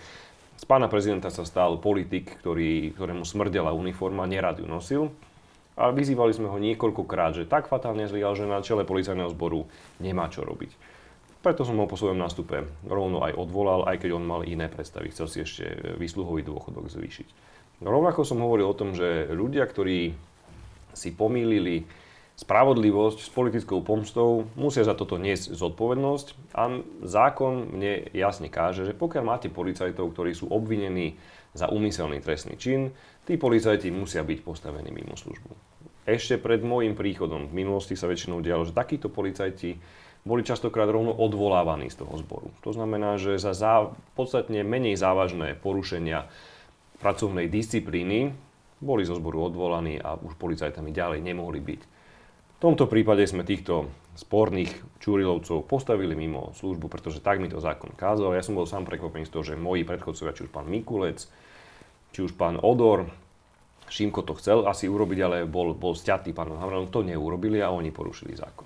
z 0.55 0.63
pána 0.63 0.87
prezidenta 0.87 1.27
sa 1.27 1.43
stal 1.43 1.75
politik, 1.75 2.39
ktorý, 2.39 2.95
ktorému 2.95 3.27
smrdela 3.27 3.75
uniforma, 3.75 4.23
nerad 4.27 4.63
ju 4.63 4.67
nosil 4.67 5.11
a 5.73 5.89
vyzývali 5.89 6.33
sme 6.33 6.49
ho 6.49 6.57
niekoľkokrát, 6.61 7.37
že 7.37 7.49
tak 7.49 7.65
fatálne 7.65 8.05
zlyhal, 8.05 8.37
že 8.37 8.45
na 8.45 8.61
čele 8.61 8.85
policajného 8.85 9.33
zboru 9.33 9.65
nemá 9.97 10.29
čo 10.29 10.45
robiť. 10.45 10.71
Preto 11.43 11.67
som 11.67 11.75
ho 11.75 11.89
po 11.89 11.99
svojom 11.99 12.15
nástupe 12.15 12.63
rovno 12.87 13.19
aj 13.25 13.35
odvolal, 13.35 13.83
aj 13.83 13.99
keď 13.99 14.15
on 14.15 14.23
mal 14.23 14.41
iné 14.47 14.71
predstavy, 14.71 15.11
chcel 15.11 15.27
si 15.27 15.43
ešte 15.43 15.97
výsluhový 15.99 16.39
dôchodok 16.45 16.87
zvýšiť. 16.87 17.27
Rovnako 17.83 18.23
som 18.23 18.39
hovoril 18.39 18.69
o 18.69 18.77
tom, 18.77 18.95
že 18.95 19.27
ľudia, 19.27 19.67
ktorí 19.67 20.15
si 20.95 21.09
pomýlili 21.11 21.83
spravodlivosť 22.33 23.19
s 23.21 23.29
politickou 23.29 23.83
pomstou, 23.85 24.49
musia 24.57 24.87
za 24.87 24.97
toto 24.97 25.21
niesť 25.21 25.53
zodpovednosť 25.53 26.55
a 26.55 26.81
zákon 27.05 27.75
mne 27.75 28.09
jasne 28.15 28.49
káže, 28.49 28.89
že 28.89 28.97
pokiaľ 28.97 29.23
máte 29.27 29.47
policajtov, 29.53 30.15
ktorí 30.15 30.33
sú 30.33 30.49
obvinení 30.49 31.19
za 31.53 31.69
úmyselný 31.69 32.19
trestný 32.19 32.57
čin, 32.57 32.93
tí 33.23 33.37
policajti 33.37 33.93
musia 33.93 34.25
byť 34.25 34.39
postavení 34.41 34.89
mimo 34.89 35.13
službu. 35.13 35.53
Ešte 36.03 36.35
pred 36.35 36.59
môjim 36.59 36.99
príchodom 36.99 37.47
v 37.47 37.63
minulosti 37.63 37.95
sa 37.95 38.11
väčšinou 38.11 38.43
dialo, 38.43 38.67
že 38.67 38.75
takíto 38.75 39.07
policajti 39.07 39.79
boli 40.23 40.43
častokrát 40.43 40.87
rovno 40.87 41.11
odvolávaní 41.15 41.91
z 41.91 42.03
toho 42.03 42.15
zboru. 42.19 42.51
To 42.63 42.71
znamená, 42.75 43.15
že 43.19 43.39
za 43.39 43.55
zá, 43.55 43.91
podstatne 44.15 44.63
menej 44.63 44.99
závažné 44.99 45.55
porušenia 45.59 46.27
pracovnej 46.99 47.47
disciplíny 47.51 48.31
boli 48.83 49.07
zo 49.07 49.15
zboru 49.15 49.47
odvolaní 49.47 49.99
a 49.99 50.19
už 50.19 50.35
policajtami 50.35 50.91
ďalej 50.91 51.19
nemohli 51.23 51.59
byť. 51.59 51.81
V 51.83 52.57
tomto 52.59 52.87
prípade 52.87 53.23
sme 53.27 53.43
týchto 53.43 53.91
sporných 54.13 54.69
čurilovcov 55.01 55.65
postavili 55.65 56.13
mimo 56.13 56.53
službu, 56.57 56.85
pretože 56.87 57.19
tak 57.19 57.41
mi 57.41 57.49
to 57.49 57.57
zákon 57.57 57.93
kázal. 57.97 58.37
Ja 58.37 58.45
som 58.45 58.53
bol 58.53 58.69
sám 58.69 58.85
prekvapený 58.85 59.25
z 59.25 59.33
toho, 59.33 59.43
že 59.43 59.57
moji 59.57 59.83
predchodcovia, 59.83 60.37
či 60.37 60.45
už 60.45 60.51
pán 60.53 60.69
Mikulec, 60.69 61.25
či 62.13 62.19
už 62.21 62.37
pán 62.37 62.61
Odor, 62.61 63.09
Šimko 63.89 64.25
to 64.25 64.33
chcel 64.39 64.65
asi 64.65 64.89
urobiť, 64.89 65.19
ale 65.21 65.37
bol, 65.45 65.75
bol 65.77 65.93
stiatý 65.93 66.33
pánom 66.33 66.57
Havranom, 66.57 66.89
to 66.89 67.05
neurobili 67.05 67.61
a 67.61 67.69
oni 67.69 67.93
porušili 67.93 68.33
zákon. 68.33 68.65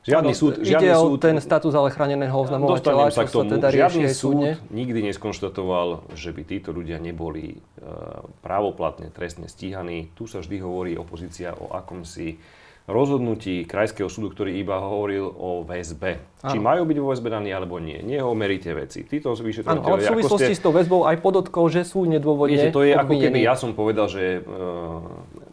Žiadny 0.00 0.32
súd, 0.32 0.64
žiadny 0.64 0.88
ide 0.88 0.96
súd, 0.96 1.20
ten 1.20 1.36
status 1.44 1.76
ale 1.76 1.92
chráneného 1.92 2.32
oznamovateľa, 2.32 3.12
sa 3.12 3.28
k 3.28 3.36
tomu. 3.36 3.52
Sa 3.52 3.60
teda 3.60 3.68
žiadny 3.68 4.08
súd 4.08 4.16
súdne. 4.16 4.50
nikdy 4.72 5.12
neskonštatoval, 5.12 6.16
že 6.16 6.32
by 6.32 6.42
títo 6.48 6.72
ľudia 6.72 6.96
neboli 6.96 7.60
uh, 7.60 8.24
právoplatne 8.40 9.12
trestne 9.12 9.44
stíhaní. 9.44 10.08
Tu 10.16 10.24
sa 10.24 10.40
vždy 10.40 10.56
hovorí 10.64 10.96
opozícia 10.96 11.52
o 11.52 11.76
akomsi 11.76 12.40
rozhodnutí 12.88 13.68
Krajského 13.68 14.08
súdu, 14.08 14.32
ktorý 14.32 14.56
iba 14.56 14.80
hovoril 14.80 15.26
o 15.26 15.66
väzbe. 15.66 16.20
Či 16.40 16.56
majú 16.56 16.88
byť 16.88 16.96
vo 16.96 17.08
väzbe 17.12 17.28
daní 17.28 17.52
alebo 17.52 17.76
nie. 17.76 18.00
Nie 18.00 18.24
ho 18.24 18.32
meríte 18.32 18.72
veci. 18.72 19.04
Títo 19.04 19.36
vyšetrovateľe... 19.36 19.84
ale 19.84 20.00
v 20.00 20.12
súvislosti 20.16 20.54
ste... 20.54 20.58
s 20.58 20.62
tou 20.64 20.72
väzbou 20.72 21.04
aj 21.04 21.16
podotkol, 21.20 21.68
že 21.68 21.84
sú 21.84 22.08
nedôvodne 22.08 22.56
Viete, 22.56 22.72
to 22.72 22.86
je 22.86 22.96
obvinený. 22.96 23.04
ako 23.04 23.14
keby 23.28 23.38
ja 23.44 23.54
som 23.58 23.70
povedal, 23.76 24.06
že 24.08 24.40
uh, 24.40 25.04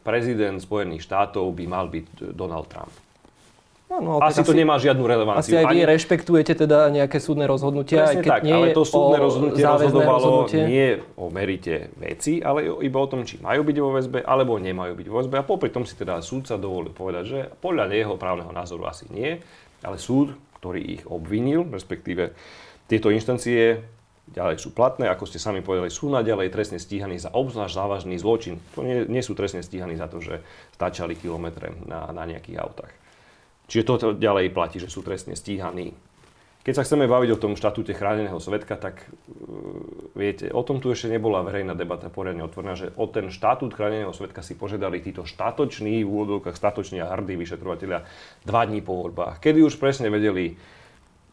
prezident 0.08 0.58
Spojených 0.62 1.04
štátov 1.04 1.52
by 1.52 1.66
mal 1.68 1.92
byť 1.92 2.32
Donald 2.32 2.72
Trump. 2.72 2.94
No, 3.88 4.20
asi, 4.20 4.44
asi 4.44 4.52
to 4.52 4.52
nemá 4.52 4.76
žiadnu 4.76 5.00
relevanciu. 5.08 5.56
Asi 5.56 5.64
aj 5.64 5.72
vy 5.72 5.80
Ani... 5.80 5.88
rešpektujete 5.88 6.54
teda 6.60 6.92
nejaké 6.92 7.24
súdne 7.24 7.48
rozhodnutia, 7.48 8.04
Presne 8.04 8.20
aj 8.20 8.24
keď 8.24 8.32
tak, 8.36 8.44
nie 8.44 8.54
ale 8.54 8.68
to 8.76 8.84
súdne 8.84 9.18
rozhodnutie 9.18 9.64
rozhodovalo 9.64 10.28
rozhodnutie. 10.44 10.62
nie 10.68 10.88
o 11.16 11.26
merite 11.32 11.76
veci, 11.96 12.44
ale 12.44 12.68
iba 12.84 13.00
o 13.00 13.08
tom, 13.08 13.24
či 13.24 13.40
majú 13.40 13.64
byť 13.64 13.78
vo 13.80 13.90
väzbe 13.96 14.20
alebo 14.28 14.60
nemajú 14.60 14.92
byť 14.92 15.08
vo 15.08 15.16
väzbe. 15.24 15.36
A 15.40 15.44
popri 15.48 15.72
tom 15.72 15.88
si 15.88 15.96
teda 15.96 16.20
súdca 16.20 16.60
dovolil 16.60 16.92
povedať, 16.92 17.24
že 17.26 17.40
podľa 17.64 17.88
jeho 17.96 18.20
právneho 18.20 18.52
názoru 18.52 18.92
asi 18.92 19.08
nie, 19.08 19.40
ale 19.82 19.96
súd, 19.96 20.36
ktorý 20.60 20.84
ich 20.84 21.04
obvinil, 21.08 21.64
respektíve 21.72 22.36
tieto 22.92 23.08
inštancie 23.08 23.82
ďalej 24.28 24.60
sú 24.60 24.76
platné, 24.76 25.08
ako 25.08 25.24
ste 25.32 25.40
sami 25.40 25.64
povedali, 25.64 25.88
sú 25.88 26.12
naďalej 26.12 26.52
trestne 26.52 26.76
stíhaní 26.76 27.16
za 27.16 27.32
obzvlášť 27.32 27.72
závažný 27.72 28.20
zločin. 28.20 28.60
To 28.76 28.84
nie, 28.84 29.08
nie 29.08 29.24
sú 29.24 29.32
trestne 29.32 29.64
stíhaní 29.64 29.96
za 29.96 30.12
to, 30.12 30.20
že 30.20 30.44
stačali 30.76 31.16
kilometre 31.16 31.72
na, 31.88 32.12
na 32.12 32.28
nejakých 32.28 32.60
autách. 32.60 32.92
Čiže 33.68 33.84
to 33.84 33.94
ďalej 34.16 34.56
platí, 34.56 34.80
že 34.80 34.88
sú 34.88 35.04
trestne 35.04 35.36
stíhaní. 35.36 35.92
Keď 36.68 36.76
sa 36.76 36.84
chceme 36.84 37.08
baviť 37.08 37.30
o 37.32 37.40
tom 37.40 37.56
štatúte 37.56 37.96
chráneného 37.96 38.44
svetka, 38.44 38.76
tak 38.76 39.00
uh, 39.00 40.12
viete, 40.20 40.52
o 40.52 40.60
tom 40.68 40.84
tu 40.84 40.92
ešte 40.92 41.08
nebola 41.08 41.40
verejná 41.40 41.72
debata 41.80 42.12
poriadne 42.12 42.44
otvorená, 42.44 42.76
že 42.76 42.92
o 43.00 43.08
ten 43.08 43.32
štatút 43.32 43.72
chráneného 43.72 44.12
svetka 44.12 44.44
si 44.44 44.52
požiadali 44.52 45.00
títo 45.00 45.24
štatoční, 45.24 46.04
v 46.04 46.12
úvodovkách 46.12 46.60
statoční 46.60 47.00
a 47.00 47.12
hrdí 47.16 47.40
vyšetrovateľia 47.40 48.04
dva 48.44 48.62
dní 48.68 48.84
po 48.84 49.00
voľbách, 49.00 49.40
kedy 49.40 49.64
už 49.64 49.80
presne 49.80 50.12
vedeli, 50.12 50.60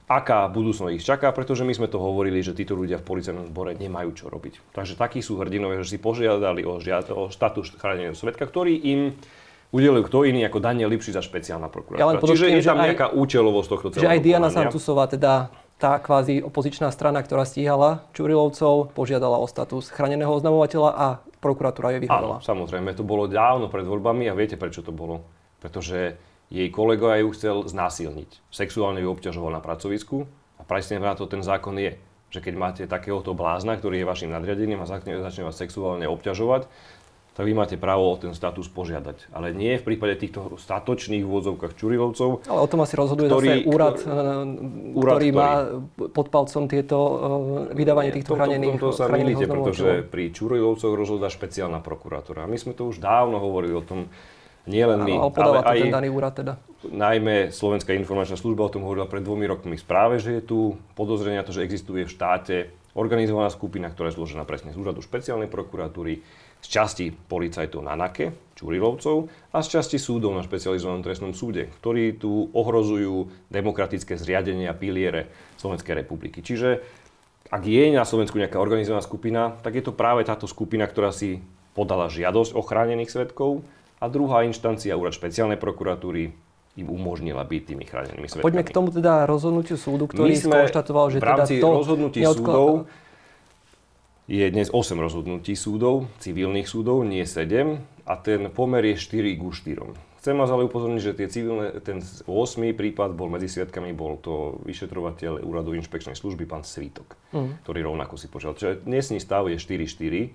aká 0.06 0.46
budúcnosť 0.54 0.94
ich 0.94 1.02
čaká, 1.02 1.34
pretože 1.34 1.66
my 1.66 1.74
sme 1.74 1.90
to 1.90 1.98
hovorili, 1.98 2.38
že 2.38 2.54
títo 2.54 2.78
ľudia 2.78 3.02
v 3.02 3.08
policajnom 3.08 3.50
zbore 3.50 3.74
nemajú 3.74 4.10
čo 4.14 4.30
robiť. 4.30 4.70
Takže 4.70 4.94
takí 4.94 5.18
sú 5.18 5.40
hrdinové, 5.42 5.82
že 5.82 5.96
si 5.96 5.98
požiadali 5.98 6.62
o, 6.62 6.78
žiad- 6.78 7.10
o 7.10 7.26
štatút 7.32 7.74
chráneného 7.80 8.14
svetka, 8.14 8.46
ktorý 8.46 8.78
im 8.86 9.18
udelil 9.74 10.06
kto 10.06 10.22
iný 10.22 10.46
ako 10.46 10.62
Daniel 10.62 10.86
Lipši 10.94 11.18
za 11.18 11.22
špeciálna 11.26 11.66
prokurátora. 11.66 12.22
Ja 12.22 12.22
Čiže 12.22 12.46
je 12.54 12.62
tam 12.62 12.78
nejaká 12.78 13.10
aj, 13.10 13.18
účelovosť 13.18 13.68
tohto 13.74 13.86
celého. 13.90 14.06
Že 14.06 14.12
aj 14.14 14.20
Diana 14.22 14.48
Santusová, 14.54 15.10
teda 15.10 15.50
tá 15.74 15.98
kvázi 15.98 16.38
opozičná 16.46 16.94
strana, 16.94 17.18
ktorá 17.18 17.42
stíhala 17.42 18.06
Čurilovcov, 18.14 18.94
požiadala 18.94 19.42
o 19.42 19.46
status 19.50 19.90
chráneného 19.90 20.30
oznamovateľa 20.30 20.90
a 20.94 21.06
prokuratúra 21.42 21.98
je 21.98 22.06
vyhľadala. 22.06 22.38
Áno, 22.38 22.46
samozrejme, 22.46 22.94
to 22.94 23.02
bolo 23.02 23.26
dávno 23.26 23.66
pred 23.66 23.82
voľbami 23.82 24.30
a 24.30 24.38
viete, 24.38 24.54
prečo 24.54 24.86
to 24.86 24.94
bolo? 24.94 25.26
Pretože 25.58 26.14
jej 26.54 26.68
kolega 26.70 27.18
ju 27.18 27.34
chcel 27.34 27.66
znásilniť. 27.66 28.54
Sexuálne 28.54 29.02
ju 29.02 29.10
obťažoval 29.10 29.50
na 29.50 29.60
pracovisku 29.60 30.30
a 30.56 30.62
presne 30.62 31.02
na 31.02 31.18
to 31.18 31.26
ten 31.26 31.42
zákon 31.42 31.74
je. 31.74 31.98
Že 32.30 32.40
keď 32.50 32.54
máte 32.54 32.82
takéhoto 32.86 33.34
blázna, 33.34 33.74
ktorý 33.74 34.02
je 34.02 34.06
vašim 34.06 34.30
nadriadením 34.30 34.82
a 34.82 34.86
začne, 34.86 35.18
začne 35.18 35.46
vás 35.46 35.58
sexuálne 35.58 36.06
obťažovať, 36.06 36.70
tak 37.34 37.50
vy 37.50 37.52
máte 37.52 37.74
právo 37.74 38.14
o 38.14 38.14
ten 38.14 38.30
status 38.30 38.70
požiadať. 38.70 39.34
Ale 39.34 39.50
nie 39.50 39.74
v 39.74 39.82
prípade 39.82 40.14
týchto 40.22 40.54
statočných 40.54 41.26
vôdzovkách 41.26 41.74
Čurilovcov. 41.74 42.46
Ale 42.46 42.60
o 42.62 42.68
tom 42.70 42.86
asi 42.86 42.94
rozhoduje 42.94 43.26
ktorý, 43.26 43.48
zase 43.50 43.66
úrad, 43.66 43.96
ktorý, 43.98 44.14
eh, 44.14 44.94
úrad, 44.94 45.14
ktorý 45.18 45.28
má 45.34 45.50
pod 46.14 46.26
palcom 46.30 46.70
tieto 46.70 46.96
uh, 46.96 47.16
vydávanie 47.74 48.14
nie, 48.14 48.16
týchto 48.22 48.38
chránených 48.38 48.78
To 48.78 48.94
sa 48.94 49.10
milíte, 49.10 49.50
pretože 49.50 50.06
pri 50.06 50.30
Čurilovcoch 50.30 50.94
rozhodá 50.94 51.26
špeciálna 51.26 51.82
prokuratúra. 51.82 52.46
My 52.46 52.54
sme 52.54 52.70
to 52.70 52.86
už 52.86 53.02
dávno 53.02 53.42
hovorili 53.42 53.74
o 53.74 53.82
tom, 53.82 54.06
nie 54.70 54.86
len 54.86 55.02
my, 55.02 55.18
ale, 55.18 55.34
ale 55.34 55.58
aj 55.60 55.78
ten 55.90 55.92
daný 55.92 56.08
úrad 56.14 56.32
teda. 56.38 56.56
najmä 56.88 57.52
Slovenská 57.52 57.92
informačná 57.98 58.38
služba 58.38 58.64
o 58.64 58.72
tom 58.72 58.86
hovorila 58.86 59.10
pred 59.10 59.20
dvomi 59.20 59.44
rokmi 59.44 59.76
správe, 59.76 60.22
že 60.22 60.40
je 60.40 60.42
tu 60.46 60.58
podozrenia 60.96 61.44
to, 61.44 61.52
že 61.52 61.66
existuje 61.66 62.06
v 62.06 62.14
štáte 62.14 62.72
organizovaná 62.94 63.50
skupina, 63.50 63.90
ktorá 63.90 64.08
je 64.08 64.16
zložená 64.16 64.46
presne 64.46 64.70
z 64.70 64.78
úradu 64.78 65.02
špeciálnej 65.02 65.50
prokuratúry, 65.50 66.22
z 66.64 66.66
časti 66.72 67.12
policajtov 67.12 67.84
na 67.84 67.92
NAKE, 67.92 68.56
Čurilovcov, 68.56 69.28
a 69.52 69.60
z 69.60 69.68
časti 69.68 70.00
súdov 70.00 70.32
na 70.32 70.40
špecializovanom 70.40 71.04
trestnom 71.04 71.36
súde, 71.36 71.68
ktorí 71.84 72.16
tu 72.16 72.48
ohrozujú 72.56 73.28
demokratické 73.52 74.16
zriadenia 74.16 74.72
piliere 74.72 75.28
Slovenskej 75.60 76.00
republiky. 76.00 76.40
Čiže 76.40 76.80
ak 77.52 77.62
je 77.68 77.92
na 77.92 78.08
Slovensku 78.08 78.40
nejaká 78.40 78.56
organizovaná 78.56 79.04
skupina, 79.04 79.60
tak 79.60 79.76
je 79.76 79.84
to 79.84 79.92
práve 79.92 80.24
táto 80.24 80.48
skupina, 80.48 80.88
ktorá 80.88 81.12
si 81.12 81.44
podala 81.76 82.08
žiadosť 82.08 82.56
o 82.56 82.64
chránených 82.64 83.12
svetkov 83.12 83.60
a 84.00 84.08
druhá 84.08 84.48
inštancia, 84.48 84.96
úrad 84.96 85.12
špeciálnej 85.12 85.60
prokuratúry, 85.60 86.32
im 86.74 86.90
umožnila 86.90 87.46
byť 87.46 87.62
tými 87.70 87.84
chránenými 87.86 88.26
svetkami. 88.26 88.46
Poďme 88.50 88.64
k 88.66 88.74
tomu 88.74 88.88
teda 88.90 89.30
rozhodnutiu 89.30 89.78
súdu, 89.78 90.10
ktorý 90.10 90.34
skonštatoval, 90.34 91.06
že 91.12 91.18
v 91.20 91.26
rámci 91.28 91.54
teda 91.60 91.62
to 91.62 91.68
rozhodnutí 91.70 92.18
neodkla... 92.24 92.34
súdov 92.40 92.70
je 94.24 94.44
dnes 94.48 94.72
8 94.72 94.96
rozhodnutí 94.96 95.52
súdov, 95.52 96.08
civilných 96.16 96.64
súdov, 96.64 97.04
nie 97.04 97.28
7 97.28 97.76
a 98.08 98.14
ten 98.16 98.48
pomer 98.48 98.96
je 98.96 98.96
4 98.96 99.36
ku 99.36 99.52
4. 99.52 99.84
Chcem 100.24 100.40
vás 100.40 100.48
ale 100.48 100.64
upozorniť, 100.64 101.02
že 101.04 101.12
tie 101.12 101.28
civilné, 101.28 101.84
ten 101.84 102.00
8. 102.00 102.24
prípad 102.72 103.12
bol 103.12 103.28
medzi 103.28 103.52
sviatkami, 103.52 103.92
bol 103.92 104.16
to 104.16 104.56
vyšetrovateľ 104.64 105.44
úradu 105.44 105.76
inšpekčnej 105.76 106.16
služby, 106.16 106.48
pán 106.48 106.64
Svítok, 106.64 107.20
mm. 107.36 107.68
ktorý 107.68 107.84
rovnako 107.84 108.16
si 108.16 108.32
požiadal. 108.32 108.56
Čiže 108.56 108.88
dnesný 108.88 109.20
stav 109.20 109.44
je 109.52 109.60
4-4. 109.60 110.32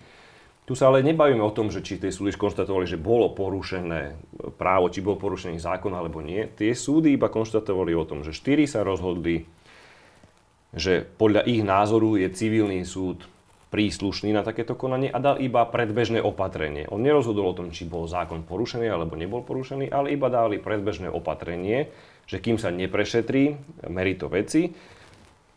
Tu 0.69 0.77
sa 0.77 0.93
ale 0.93 1.01
nebavíme 1.01 1.41
o 1.41 1.49
tom, 1.49 1.73
že 1.73 1.81
či 1.81 1.97
tie 1.97 2.13
súdy 2.13 2.29
konštatovali, 2.37 2.85
že 2.85 3.01
bolo 3.01 3.33
porušené 3.33 4.13
právo, 4.61 4.93
či 4.93 5.01
bol 5.01 5.17
porušený 5.17 5.57
zákon 5.57 5.89
alebo 5.97 6.21
nie. 6.21 6.45
Tie 6.53 6.77
súdy 6.77 7.17
iba 7.17 7.25
konštatovali 7.25 7.97
o 7.97 8.05
tom, 8.05 8.21
že 8.21 8.37
štyri 8.37 8.69
sa 8.69 8.85
rozhodli, 8.85 9.49
že 10.77 11.01
podľa 11.01 11.49
ich 11.49 11.65
názoru 11.65 12.21
je 12.21 12.29
civilný 12.29 12.85
súd 12.85 13.25
príslušný 13.69 14.33
na 14.33 14.41
takéto 14.41 14.73
konanie 14.73 15.13
a 15.13 15.21
dal 15.21 15.37
iba 15.37 15.61
predbežné 15.69 16.25
opatrenie. 16.25 16.89
On 16.89 17.01
nerozhodol 17.01 17.53
o 17.53 17.57
tom, 17.57 17.69
či 17.69 17.85
bol 17.85 18.09
zákon 18.09 18.41
porušený 18.41 18.89
alebo 18.89 19.13
nebol 19.13 19.45
porušený, 19.45 19.93
ale 19.93 20.13
iba 20.17 20.27
dali 20.29 20.57
predbežné 20.57 21.09
opatrenie, 21.13 21.93
že 22.25 22.41
kým 22.41 22.57
sa 22.57 22.73
neprešetrí 22.73 23.57
merito 23.89 24.25
veci, 24.25 24.73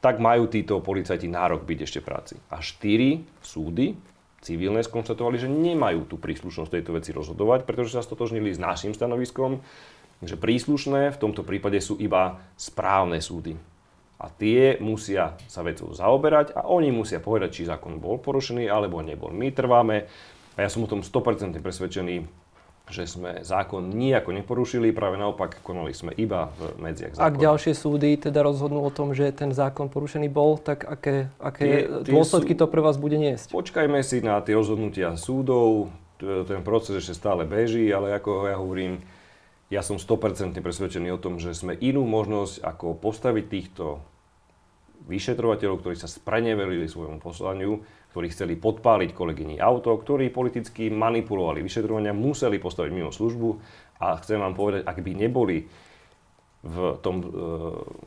tak 0.03 0.21
majú 0.21 0.51
títo 0.51 0.83
policajti 0.85 1.31
nárok 1.31 1.65
byť 1.65 1.79
ešte 1.89 2.01
v 2.03 2.07
práci. 2.07 2.35
A 2.53 2.61
štyri 2.61 3.23
súdy 3.41 3.97
civilné 4.43 4.83
skonštatovali, 4.83 5.39
že 5.39 5.49
nemajú 5.49 6.11
tú 6.11 6.19
príslušnosť 6.19 6.71
tejto 6.75 6.91
veci 6.99 7.15
rozhodovať, 7.15 7.63
pretože 7.63 7.95
sa 7.95 8.03
stotožnili 8.03 8.51
s 8.51 8.59
našim 8.59 8.93
stanoviskom, 8.93 9.63
že 10.23 10.35
príslušné 10.35 11.15
v 11.15 11.21
tomto 11.23 11.47
prípade 11.47 11.79
sú 11.79 11.95
iba 12.03 12.43
správne 12.59 13.23
súdy. 13.23 13.55
A 14.23 14.31
tie 14.31 14.79
musia 14.79 15.35
sa 15.51 15.67
vecou 15.67 15.91
zaoberať 15.91 16.55
a 16.55 16.71
oni 16.71 16.95
musia 16.95 17.19
povedať, 17.19 17.59
či 17.59 17.63
zákon 17.67 17.99
bol 17.99 18.23
porušený 18.23 18.71
alebo 18.71 19.03
nebol. 19.03 19.35
My 19.35 19.51
trváme, 19.51 20.07
a 20.55 20.59
ja 20.63 20.71
som 20.71 20.87
o 20.87 20.89
tom 20.89 21.03
100% 21.03 21.59
presvedčený, 21.59 22.23
že 22.87 23.09
sme 23.09 23.43
zákon 23.43 23.91
nijako 23.91 24.31
neporušili, 24.31 24.95
práve 24.95 25.19
naopak 25.19 25.59
konali 25.67 25.91
sme 25.91 26.15
iba 26.15 26.55
v 26.55 26.83
medziach 26.83 27.19
zákona. 27.19 27.27
Ak 27.31 27.41
ďalšie 27.41 27.73
súdy 27.75 28.15
teda 28.15 28.47
rozhodnú 28.47 28.87
o 28.87 28.93
tom, 28.95 29.11
že 29.11 29.35
ten 29.35 29.51
zákon 29.51 29.91
porušený 29.91 30.31
bol, 30.31 30.55
tak 30.55 30.87
aké, 30.87 31.27
aké 31.43 31.63
tie, 31.63 31.79
tie 32.07 32.13
dôsledky 32.15 32.55
sú... 32.55 32.61
to 32.63 32.67
pre 32.71 32.79
vás 32.79 33.01
bude 33.01 33.19
niesť? 33.19 33.51
Počkajme 33.51 33.99
si 34.07 34.23
na 34.23 34.39
tie 34.45 34.55
rozhodnutia 34.55 35.19
súdov, 35.19 35.91
ten 36.23 36.63
proces 36.63 37.03
ešte 37.03 37.19
stále 37.19 37.43
beží, 37.43 37.91
ale 37.91 38.15
ako 38.15 38.47
ja 38.47 38.55
hovorím, 38.55 39.03
ja 39.73 39.81
som 39.81 39.97
100% 39.97 40.55
presvedčený 40.61 41.11
o 41.17 41.19
tom, 41.19 41.41
že 41.41 41.57
sme 41.57 41.75
inú 41.81 42.05
možnosť, 42.05 42.63
ako 42.63 42.95
postaviť 42.99 43.45
týchto 43.49 44.05
vyšetrovateľov, 45.07 45.83
ktorí 45.83 45.97
sa 45.99 46.11
spreneverili 46.11 46.87
svojmu 46.87 47.19
poslaniu, 47.19 47.83
ktorí 48.13 48.29
chceli 48.29 48.55
podpáliť 48.61 49.11
kolegyni 49.17 49.57
auto, 49.59 49.97
ktorí 49.97 50.29
politicky 50.29 50.93
manipulovali 50.93 51.65
vyšetrovania, 51.65 52.13
museli 52.13 52.61
postaviť 52.61 52.91
mimo 52.93 53.11
službu 53.11 53.49
a 54.05 54.21
chcem 54.21 54.39
vám 54.39 54.53
povedať, 54.53 54.85
ak 54.85 54.99
by 55.01 55.13
neboli 55.17 55.67
v 56.63 56.77
tom 57.03 57.17
e, 57.19 57.27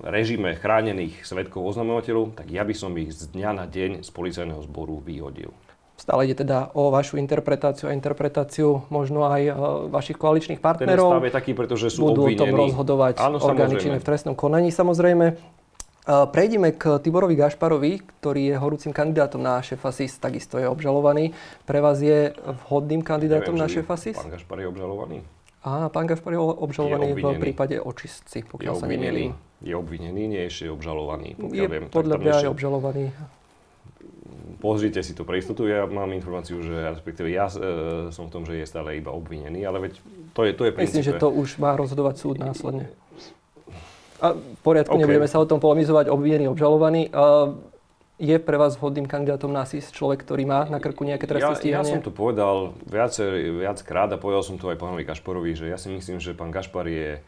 režime 0.08 0.56
chránených 0.56 1.28
svetkov 1.28 1.76
oznamovateľov, 1.76 2.40
tak 2.40 2.48
ja 2.48 2.64
by 2.64 2.72
som 2.72 2.96
ich 2.96 3.12
z 3.12 3.28
dňa 3.36 3.50
na 3.52 3.66
deň 3.68 4.00
z 4.00 4.10
policajného 4.16 4.64
zboru 4.64 5.04
vyhodil. 5.04 5.52
Stále 5.96 6.28
ide 6.28 6.44
teda 6.44 6.76
o 6.76 6.92
vašu 6.92 7.16
interpretáciu 7.16 7.88
a 7.88 7.96
interpretáciu 7.96 8.84
možno 8.88 9.28
aj 9.28 9.42
e, 9.48 9.52
vašich 9.92 10.16
koaličných 10.16 10.64
partnerov. 10.64 11.08
Ten 11.08 11.16
stav 11.20 11.28
je 11.28 11.36
taký, 11.36 11.52
pretože 11.52 11.88
sú 11.92 12.12
Budú 12.12 12.32
obvinení. 12.32 12.40
o 12.40 12.44
tom 12.44 12.56
rozhodovať 12.56 13.16
Áno, 13.20 13.38
orgány 13.44 13.76
činné 13.76 14.00
v 14.00 14.08
trestnom 14.08 14.36
konaní 14.40 14.72
samozrejme. 14.72 15.55
Prejdeme 16.06 16.70
k 16.78 17.02
Tiborovi 17.02 17.34
Gašparovi, 17.34 17.98
ktorý 18.22 18.54
je 18.54 18.56
horúcim 18.62 18.94
kandidátom 18.94 19.42
na 19.42 19.58
šéfa 19.58 19.90
SIS, 19.90 20.22
takisto 20.22 20.62
je 20.62 20.70
obžalovaný. 20.70 21.34
Pre 21.66 21.82
vás 21.82 21.98
je 21.98 22.30
vhodným 22.70 23.02
kandidátom 23.02 23.58
Neviem, 23.58 23.66
na 23.66 23.74
šéfa 23.74 23.98
SIS? 23.98 24.14
Pán 24.14 24.30
Gašpar 24.30 24.62
je 24.62 24.70
obžalovaný. 24.70 25.18
Áno, 25.66 25.90
pán 25.90 26.06
Gašpar 26.06 26.38
je 26.38 26.42
obžalovaný 26.42 27.18
je 27.18 27.26
v 27.26 27.42
prípade 27.42 27.76
očistci, 27.82 28.46
pokiaľ 28.46 28.74
je 28.78 28.82
sa 28.82 28.86
nemýlim. 28.86 29.34
Je 29.66 29.74
obvinený, 29.74 30.30
nie 30.30 30.46
je 30.46 30.70
obžalovaný, 30.70 31.42
pokiaľ 31.42 31.66
je 31.66 31.70
viem. 31.74 31.86
Podľa 31.90 32.16
mňa 32.22 32.34
je 32.38 32.50
obžalovaný. 32.54 33.04
Pozrite 34.62 35.02
si 35.02 35.18
to 35.18 35.26
pre 35.26 35.42
istotu. 35.42 35.66
Ja 35.66 35.90
mám 35.90 36.14
informáciu, 36.14 36.62
že 36.62 36.86
respektíve 36.94 37.34
ja 37.34 37.50
e, 37.50 38.10
som 38.14 38.30
v 38.30 38.32
tom, 38.34 38.44
že 38.46 38.62
je 38.62 38.66
stále 38.70 39.02
iba 39.02 39.10
obvinený, 39.10 39.66
ale 39.66 39.90
veď 39.90 39.94
to 40.38 40.46
je, 40.46 40.54
to 40.54 40.70
je 40.70 40.72
princípe. 40.74 41.02
Myslím, 41.02 41.18
že 41.18 41.18
to 41.18 41.34
už 41.34 41.58
má 41.58 41.74
rozhodovať 41.74 42.16
súd 42.22 42.38
následne. 42.38 42.94
A 44.24 44.32
v 44.32 44.60
poriadku, 44.64 44.96
okay. 44.96 45.04
nebudeme 45.04 45.28
sa 45.28 45.44
o 45.44 45.48
tom 45.48 45.60
polemizovať, 45.60 46.08
obvinený, 46.08 46.48
obžalovaný. 46.48 47.12
Je 48.16 48.40
pre 48.40 48.56
vás 48.56 48.80
vhodným 48.80 49.12
kandidátom 49.12 49.52
na 49.52 49.68
SIS 49.68 49.92
človek, 49.92 50.24
ktorý 50.24 50.48
má 50.48 50.64
na 50.72 50.80
krku 50.80 51.04
nejaké 51.04 51.28
trestné 51.28 51.52
ja, 51.52 51.60
stíhanie? 51.60 51.92
Ja 51.92 52.00
som 52.00 52.08
to 52.08 52.16
povedal 52.16 52.72
viacer, 52.88 53.36
viackrát 53.60 54.08
a 54.08 54.16
povedal 54.16 54.40
som 54.40 54.56
to 54.56 54.72
aj 54.72 54.80
pánovi 54.80 55.04
Gašporovi, 55.04 55.52
že 55.52 55.68
ja 55.68 55.76
si 55.76 55.92
myslím, 55.92 56.24
že 56.24 56.32
pán 56.32 56.48
Gašpar 56.48 56.88
je 56.88 57.20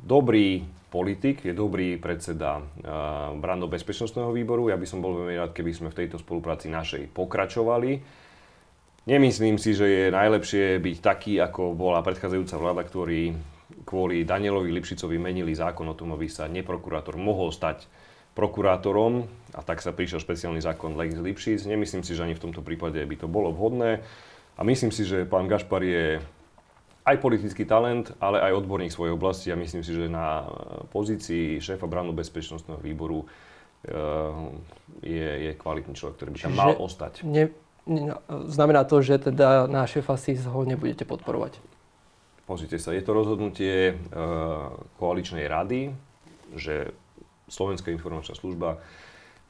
dobrý 0.00 0.64
politik, 0.88 1.44
je 1.44 1.52
dobrý 1.52 2.00
predseda 2.00 2.64
uh, 2.64 3.36
brandno-bezpečnostného 3.36 4.32
výboru. 4.32 4.72
Ja 4.72 4.80
by 4.80 4.88
som 4.88 5.04
bol 5.04 5.20
veľmi 5.20 5.36
rád, 5.36 5.52
keby 5.52 5.76
sme 5.76 5.92
v 5.92 6.00
tejto 6.00 6.16
spolupráci 6.16 6.72
našej 6.72 7.12
pokračovali. 7.12 8.00
Nemyslím 9.04 9.60
si, 9.60 9.76
že 9.76 9.84
je 9.84 10.04
najlepšie 10.08 10.80
byť 10.80 10.96
taký, 11.04 11.44
ako 11.44 11.76
bola 11.76 12.00
predchádzajúca 12.00 12.56
vláda, 12.56 12.82
ktorý 12.88 13.36
kvôli 13.88 14.28
Danielovi 14.28 14.68
Lipšicovi 14.68 15.16
menili 15.16 15.56
zákon 15.56 15.88
o 15.88 15.96
tom, 15.96 16.12
aby 16.12 16.28
sa 16.28 16.44
neprokurátor 16.44 17.16
mohol 17.16 17.48
stať 17.48 17.88
prokurátorom 18.36 19.24
a 19.56 19.64
tak 19.64 19.80
sa 19.80 19.96
prišiel 19.96 20.20
špeciálny 20.20 20.60
zákon 20.60 20.92
Lex 20.92 21.16
Lipšic. 21.16 21.64
Nemyslím 21.64 22.04
si, 22.04 22.12
že 22.12 22.28
ani 22.28 22.36
v 22.36 22.44
tomto 22.44 22.60
prípade 22.60 23.00
by 23.00 23.16
to 23.16 23.26
bolo 23.26 23.48
vhodné 23.50 24.04
a 24.54 24.60
myslím 24.60 24.92
si, 24.92 25.08
že 25.08 25.24
pán 25.24 25.48
Gašpar 25.48 25.80
je 25.80 26.20
aj 27.08 27.16
politický 27.24 27.64
talent, 27.64 28.12
ale 28.20 28.44
aj 28.44 28.60
odborník 28.60 28.92
svojej 28.92 29.16
oblasti 29.16 29.48
a 29.48 29.56
myslím 29.56 29.80
si, 29.80 29.96
že 29.96 30.12
na 30.12 30.44
pozícii 30.92 31.56
šéfa 31.56 31.88
branu 31.88 32.12
bezpečnostného 32.12 32.84
výboru 32.84 33.24
eh, 33.24 33.96
je, 35.00 35.28
je 35.48 35.50
kvalitný 35.56 35.96
človek, 35.96 36.20
ktorý 36.20 36.30
by 36.36 36.38
tam 36.44 36.54
mal 36.54 36.76
ostať. 36.76 37.24
Ne, 37.24 37.48
ne, 37.88 38.12
znamená 38.28 38.84
to, 38.84 39.00
že 39.00 39.32
teda 39.32 39.64
na 39.64 39.88
šéfa 39.88 40.20
SIS 40.20 40.44
ho 40.44 40.60
nebudete 40.68 41.08
podporovať? 41.08 41.77
Pozrite 42.48 42.80
sa, 42.80 42.96
je 42.96 43.04
to 43.04 43.12
rozhodnutie 43.12 43.92
e, 43.92 43.94
koaličnej 44.96 45.44
rady, 45.44 45.92
že 46.56 46.96
Slovenská 47.52 47.92
informačná 47.92 48.32
služba 48.32 48.80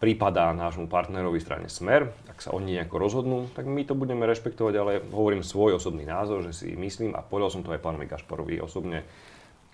prípadá 0.03 0.51
nášmu 0.51 0.91
partnerovi 0.91 1.39
strane 1.39 1.71
Smer. 1.71 2.11
Ak 2.27 2.43
sa 2.43 2.51
oni 2.55 2.75
nejako 2.75 2.99
rozhodnú, 2.99 3.39
tak 3.55 3.71
my 3.71 3.87
to 3.87 3.95
budeme 3.95 4.27
rešpektovať, 4.27 4.75
ale 4.75 4.93
hovorím 5.15 5.47
svoj 5.47 5.79
osobný 5.79 6.07
názor, 6.07 6.43
že 6.43 6.51
si 6.55 6.75
myslím, 6.75 7.15
a 7.15 7.23
povedal 7.23 7.55
som 7.55 7.63
to 7.63 7.71
aj 7.71 7.83
pánovi 7.83 8.11
Gašparovi 8.11 8.59
osobne, 8.63 9.07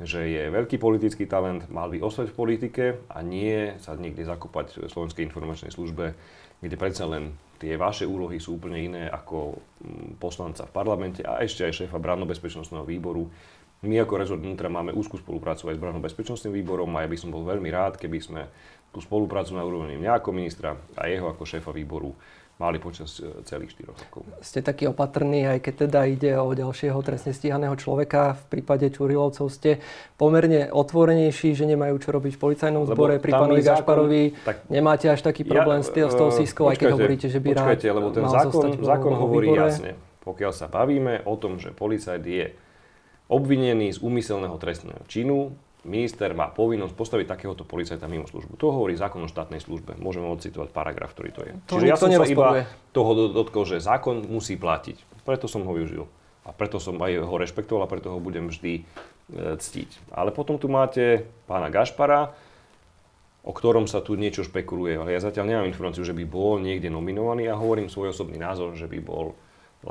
že 0.00 0.26
je 0.26 0.50
veľký 0.52 0.76
politický 0.76 1.24
talent, 1.24 1.70
mal 1.72 1.88
by 1.88 2.04
ostať 2.04 2.28
v 2.28 2.37
politike 2.37 2.84
a 3.08 3.24
nie 3.24 3.72
sa 3.80 3.96
niekde 3.96 4.26
zakopať 4.26 4.84
v 4.84 4.90
Slovenskej 4.90 5.24
informačnej 5.28 5.70
službe, 5.70 6.12
kde 6.60 6.76
predsa 6.76 7.08
len 7.08 7.37
tie 7.58 7.78
vaše 7.78 8.04
úlohy 8.04 8.38
sú 8.42 8.58
úplne 8.58 8.78
iné 8.80 9.02
ako 9.08 9.58
mm, 9.80 10.22
poslanca 10.22 10.66
v 10.66 10.74
parlamente 10.74 11.20
a 11.22 11.40
ešte 11.40 11.66
aj 11.66 11.84
šéfa 11.84 11.98
branno-bezpečnostného 11.98 12.84
výboru. 12.86 13.26
My 13.84 14.00
ako 14.00 14.14
rezort 14.16 14.40
vnútra 14.40 14.72
máme 14.72 14.96
úzkú 14.96 15.20
spoluprácu 15.20 15.68
aj 15.68 15.76
s 15.76 15.82
branno-bezpečnostným 15.82 16.56
výborom 16.56 16.88
a 16.96 17.04
ja 17.04 17.08
by 17.10 17.18
som 17.20 17.28
bol 17.28 17.44
veľmi 17.44 17.68
rád, 17.68 18.00
keby 18.00 18.18
sme 18.18 18.42
tú 18.94 19.02
spoluprácu 19.02 19.58
na 19.58 19.66
úrovni 19.66 19.98
mňa 20.00 20.22
ako 20.22 20.30
ministra 20.32 20.78
a 20.96 21.10
jeho 21.10 21.28
ako 21.28 21.42
šéfa 21.44 21.74
výboru 21.74 22.14
mali 22.54 22.78
počas 22.78 23.18
e, 23.18 23.42
celých 23.42 23.74
4 23.74 23.90
rokov. 23.90 24.22
Ste 24.38 24.62
taký 24.62 24.86
opatrný, 24.86 25.46
aj 25.46 25.58
keď 25.58 25.74
teda 25.88 26.00
ide 26.06 26.38
o 26.38 26.54
ďalšieho 26.54 26.98
trestne 27.02 27.34
stíhaného 27.34 27.74
človeka. 27.74 28.38
V 28.38 28.44
prípade 28.58 28.86
Čurilovcov 28.94 29.46
ste 29.50 29.82
pomerne 30.14 30.70
otvorenejší, 30.70 31.58
že 31.58 31.66
nemajú 31.66 31.98
čo 31.98 32.14
robiť 32.14 32.38
v 32.38 32.40
policajnom 32.40 32.86
zbore. 32.86 33.18
Pri 33.18 33.34
pánovi 33.34 33.62
Gašparovi 33.62 34.22
tak... 34.46 34.70
nemáte 34.70 35.10
až 35.10 35.26
taký 35.26 35.42
problém 35.42 35.82
ja, 35.82 35.86
s, 35.86 35.90
tý, 35.90 36.00
s 36.06 36.14
tou 36.14 36.30
sískou, 36.30 36.70
aj 36.70 36.78
keď 36.78 36.94
hovoríte, 36.94 37.26
že 37.26 37.42
by 37.42 37.48
rád 37.58 37.82
lebo 37.82 38.14
ten 38.14 38.26
zákon, 38.26 38.78
zákon 38.78 39.12
hovorí 39.18 39.50
výbore. 39.50 39.66
jasne. 39.66 39.92
Pokiaľ 40.22 40.52
sa 40.56 40.70
bavíme 40.70 41.26
o 41.28 41.34
tom, 41.36 41.60
že 41.60 41.74
policajt 41.74 42.22
je 42.24 42.56
obvinený 43.28 43.96
z 43.96 43.98
úmyselného 44.00 44.56
trestného 44.56 45.02
činu, 45.10 45.52
minister 45.84 46.32
má 46.32 46.48
povinnosť 46.48 46.96
postaviť 46.96 47.26
takéhoto 47.28 47.62
policajta 47.68 48.08
mimo 48.08 48.24
službu. 48.24 48.56
To 48.56 48.72
hovorí 48.72 48.96
zákon 48.96 49.20
o 49.20 49.28
štátnej 49.28 49.60
službe. 49.60 49.96
Môžeme 50.00 50.26
odcitovať 50.32 50.72
paragraf, 50.72 51.12
ktorý 51.12 51.30
to 51.30 51.42
je. 51.44 51.52
To 51.68 51.72
Čiže 51.78 51.86
ja 51.86 51.96
som 52.00 52.10
sa 52.10 52.24
iba 52.24 52.64
toho 52.96 53.30
dotkol, 53.30 53.68
že 53.68 53.84
zákon 53.84 54.24
musí 54.26 54.56
platiť. 54.56 55.24
Preto 55.24 55.48
som 55.48 55.62
ho 55.64 55.72
využil. 55.76 56.08
A 56.44 56.52
preto 56.52 56.76
som 56.76 57.00
aj 57.00 57.24
ho 57.24 57.36
rešpektoval 57.40 57.88
a 57.88 57.92
preto 57.92 58.12
ho 58.12 58.20
budem 58.20 58.52
vždy 58.52 58.80
e, 58.80 58.82
ctiť. 59.56 60.12
Ale 60.12 60.28
potom 60.28 60.60
tu 60.60 60.68
máte 60.68 61.24
pána 61.48 61.72
Gašpara, 61.72 62.36
o 63.44 63.52
ktorom 63.52 63.88
sa 63.88 64.04
tu 64.04 64.16
niečo 64.16 64.44
špekuluje. 64.44 65.00
Ale 65.00 65.16
ja 65.16 65.24
zatiaľ 65.24 65.48
nemám 65.48 65.68
informáciu, 65.68 66.04
že 66.04 66.16
by 66.16 66.24
bol 66.28 66.60
niekde 66.60 66.92
nominovaný 66.92 67.48
a 67.48 67.56
hovorím 67.56 67.88
svoj 67.88 68.12
osobný 68.12 68.36
názor, 68.36 68.76
že 68.76 68.84
by 68.84 69.00
bol 69.00 69.32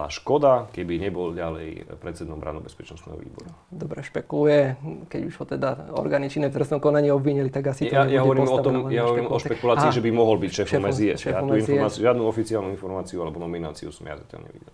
škoda, 0.10 0.68
keby 0.74 0.98
nebol 0.98 1.32
ďalej 1.38 1.86
predsedom 2.02 2.42
bezpečnostného 2.42 3.18
výboru. 3.22 3.50
Dobre, 3.70 4.02
špekuluje, 4.02 4.76
keď 5.06 5.22
už 5.30 5.36
ho 5.38 5.46
teda 5.46 5.70
orgány 5.94 6.34
činné 6.34 6.50
v 6.50 6.58
trestnom 6.58 6.82
konaní 6.82 7.14
obvinili, 7.14 7.54
tak 7.54 7.70
asi 7.70 7.90
to 7.90 7.96
ja, 7.96 8.10
ja 8.10 8.26
hovorím 8.26 8.50
o 8.50 8.60
tom, 8.60 8.76
ja 8.90 9.06
hovorím 9.06 9.30
o 9.30 9.38
špekulácii, 9.38 9.94
že 9.94 10.02
by 10.02 10.10
mohol 10.10 10.42
byť 10.42 10.52
šéfom 10.66 10.84
SIS. 10.90 11.30
Ja 11.30 11.46
tú 11.46 11.54
informáciu, 11.54 12.00
žiadnu 12.10 12.24
oficiálnu 12.26 12.70
informáciu 12.74 13.22
alebo 13.22 13.38
nomináciu 13.38 13.94
som 13.94 14.10
ja 14.10 14.18
zatiaľ 14.18 14.50
nevidel. 14.50 14.74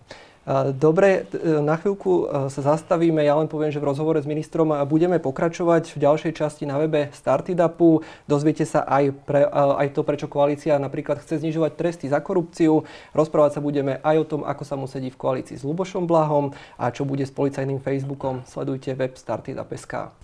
Dobre, 0.72 1.28
na 1.44 1.76
chvíľku 1.76 2.26
sa 2.48 2.60
zastavíme. 2.64 3.20
Ja 3.20 3.36
len 3.36 3.46
poviem, 3.46 3.68
že 3.68 3.78
v 3.78 3.92
rozhovore 3.92 4.18
s 4.18 4.26
ministrom 4.26 4.72
budeme 4.88 5.20
pokračovať 5.20 5.94
v 5.94 5.98
ďalšej 6.00 6.32
časti 6.32 6.64
na 6.64 6.80
webe 6.80 7.12
Startidapu. 7.12 8.00
Dozviete 8.24 8.64
sa 8.64 8.82
aj, 8.88 9.14
pre, 9.28 9.44
aj 9.52 9.92
to, 9.92 10.00
prečo 10.00 10.32
koalícia 10.32 10.80
napríklad 10.80 11.20
chce 11.20 11.44
znižovať 11.44 11.76
tresty 11.76 12.06
za 12.08 12.24
korupciu. 12.24 12.88
Rozprávať 13.12 13.60
sa 13.60 13.60
budeme 13.60 14.00
aj 14.00 14.16
o 14.16 14.24
tom, 14.26 14.40
ako 14.42 14.62
sa 14.64 14.80
mu 14.80 14.88
sedí 14.88 15.12
v 15.12 15.20
koalícii 15.20 15.60
s 15.60 15.62
Lubošom 15.62 16.08
Blahom 16.08 16.56
a 16.80 16.88
čo 16.88 17.04
bude 17.04 17.28
s 17.28 17.30
policajným 17.36 17.78
Facebookom. 17.84 18.42
Sledujte 18.48 18.96
web 18.96 19.20
Startidap.sk. 19.20 20.16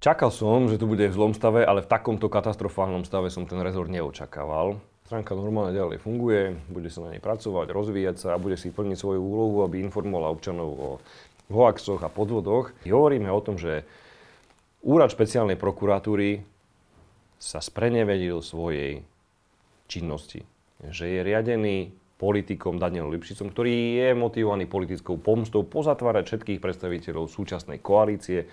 Čakal 0.00 0.30
som, 0.32 0.68
že 0.68 0.80
to 0.80 0.88
bude 0.88 1.04
v 1.06 1.16
zlom 1.16 1.36
stave, 1.36 1.64
ale 1.64 1.84
v 1.84 1.88
takomto 1.92 2.32
katastrofálnom 2.32 3.04
stave 3.08 3.28
som 3.28 3.44
ten 3.44 3.60
rezort 3.60 3.92
neočakával. 3.92 4.80
Stránka 5.04 5.36
normálne 5.36 5.76
ďalej 5.76 6.00
funguje, 6.00 6.56
bude 6.72 6.88
sa 6.88 7.04
na 7.04 7.12
nej 7.12 7.20
pracovať, 7.20 7.76
rozvíjať 7.76 8.16
sa 8.24 8.28
a 8.32 8.40
bude 8.40 8.56
si 8.56 8.72
plniť 8.72 8.96
svoju 8.96 9.20
úlohu, 9.20 9.60
aby 9.60 9.84
informovala 9.84 10.32
občanov 10.32 10.70
o 10.72 10.90
hoaxoch 11.52 12.00
a 12.00 12.08
podvodoch. 12.08 12.72
Hovoríme 12.88 13.28
o 13.28 13.44
tom, 13.44 13.60
že 13.60 13.84
úrad 14.80 15.12
špeciálnej 15.12 15.60
prokuratúry 15.60 16.40
sa 17.36 17.60
sprenevedil 17.60 18.40
svojej 18.40 19.04
činnosti. 19.92 20.40
Že 20.80 21.04
je 21.04 21.20
riadený 21.20 21.76
politikom 22.16 22.80
Danielom 22.80 23.12
Lipšicom, 23.12 23.52
ktorý 23.52 24.00
je 24.00 24.08
motivovaný 24.16 24.64
politickou 24.64 25.20
pomstou 25.20 25.68
pozatvárať 25.68 26.32
všetkých 26.32 26.64
predstaviteľov 26.64 27.28
súčasnej 27.28 27.76
koalície 27.84 28.48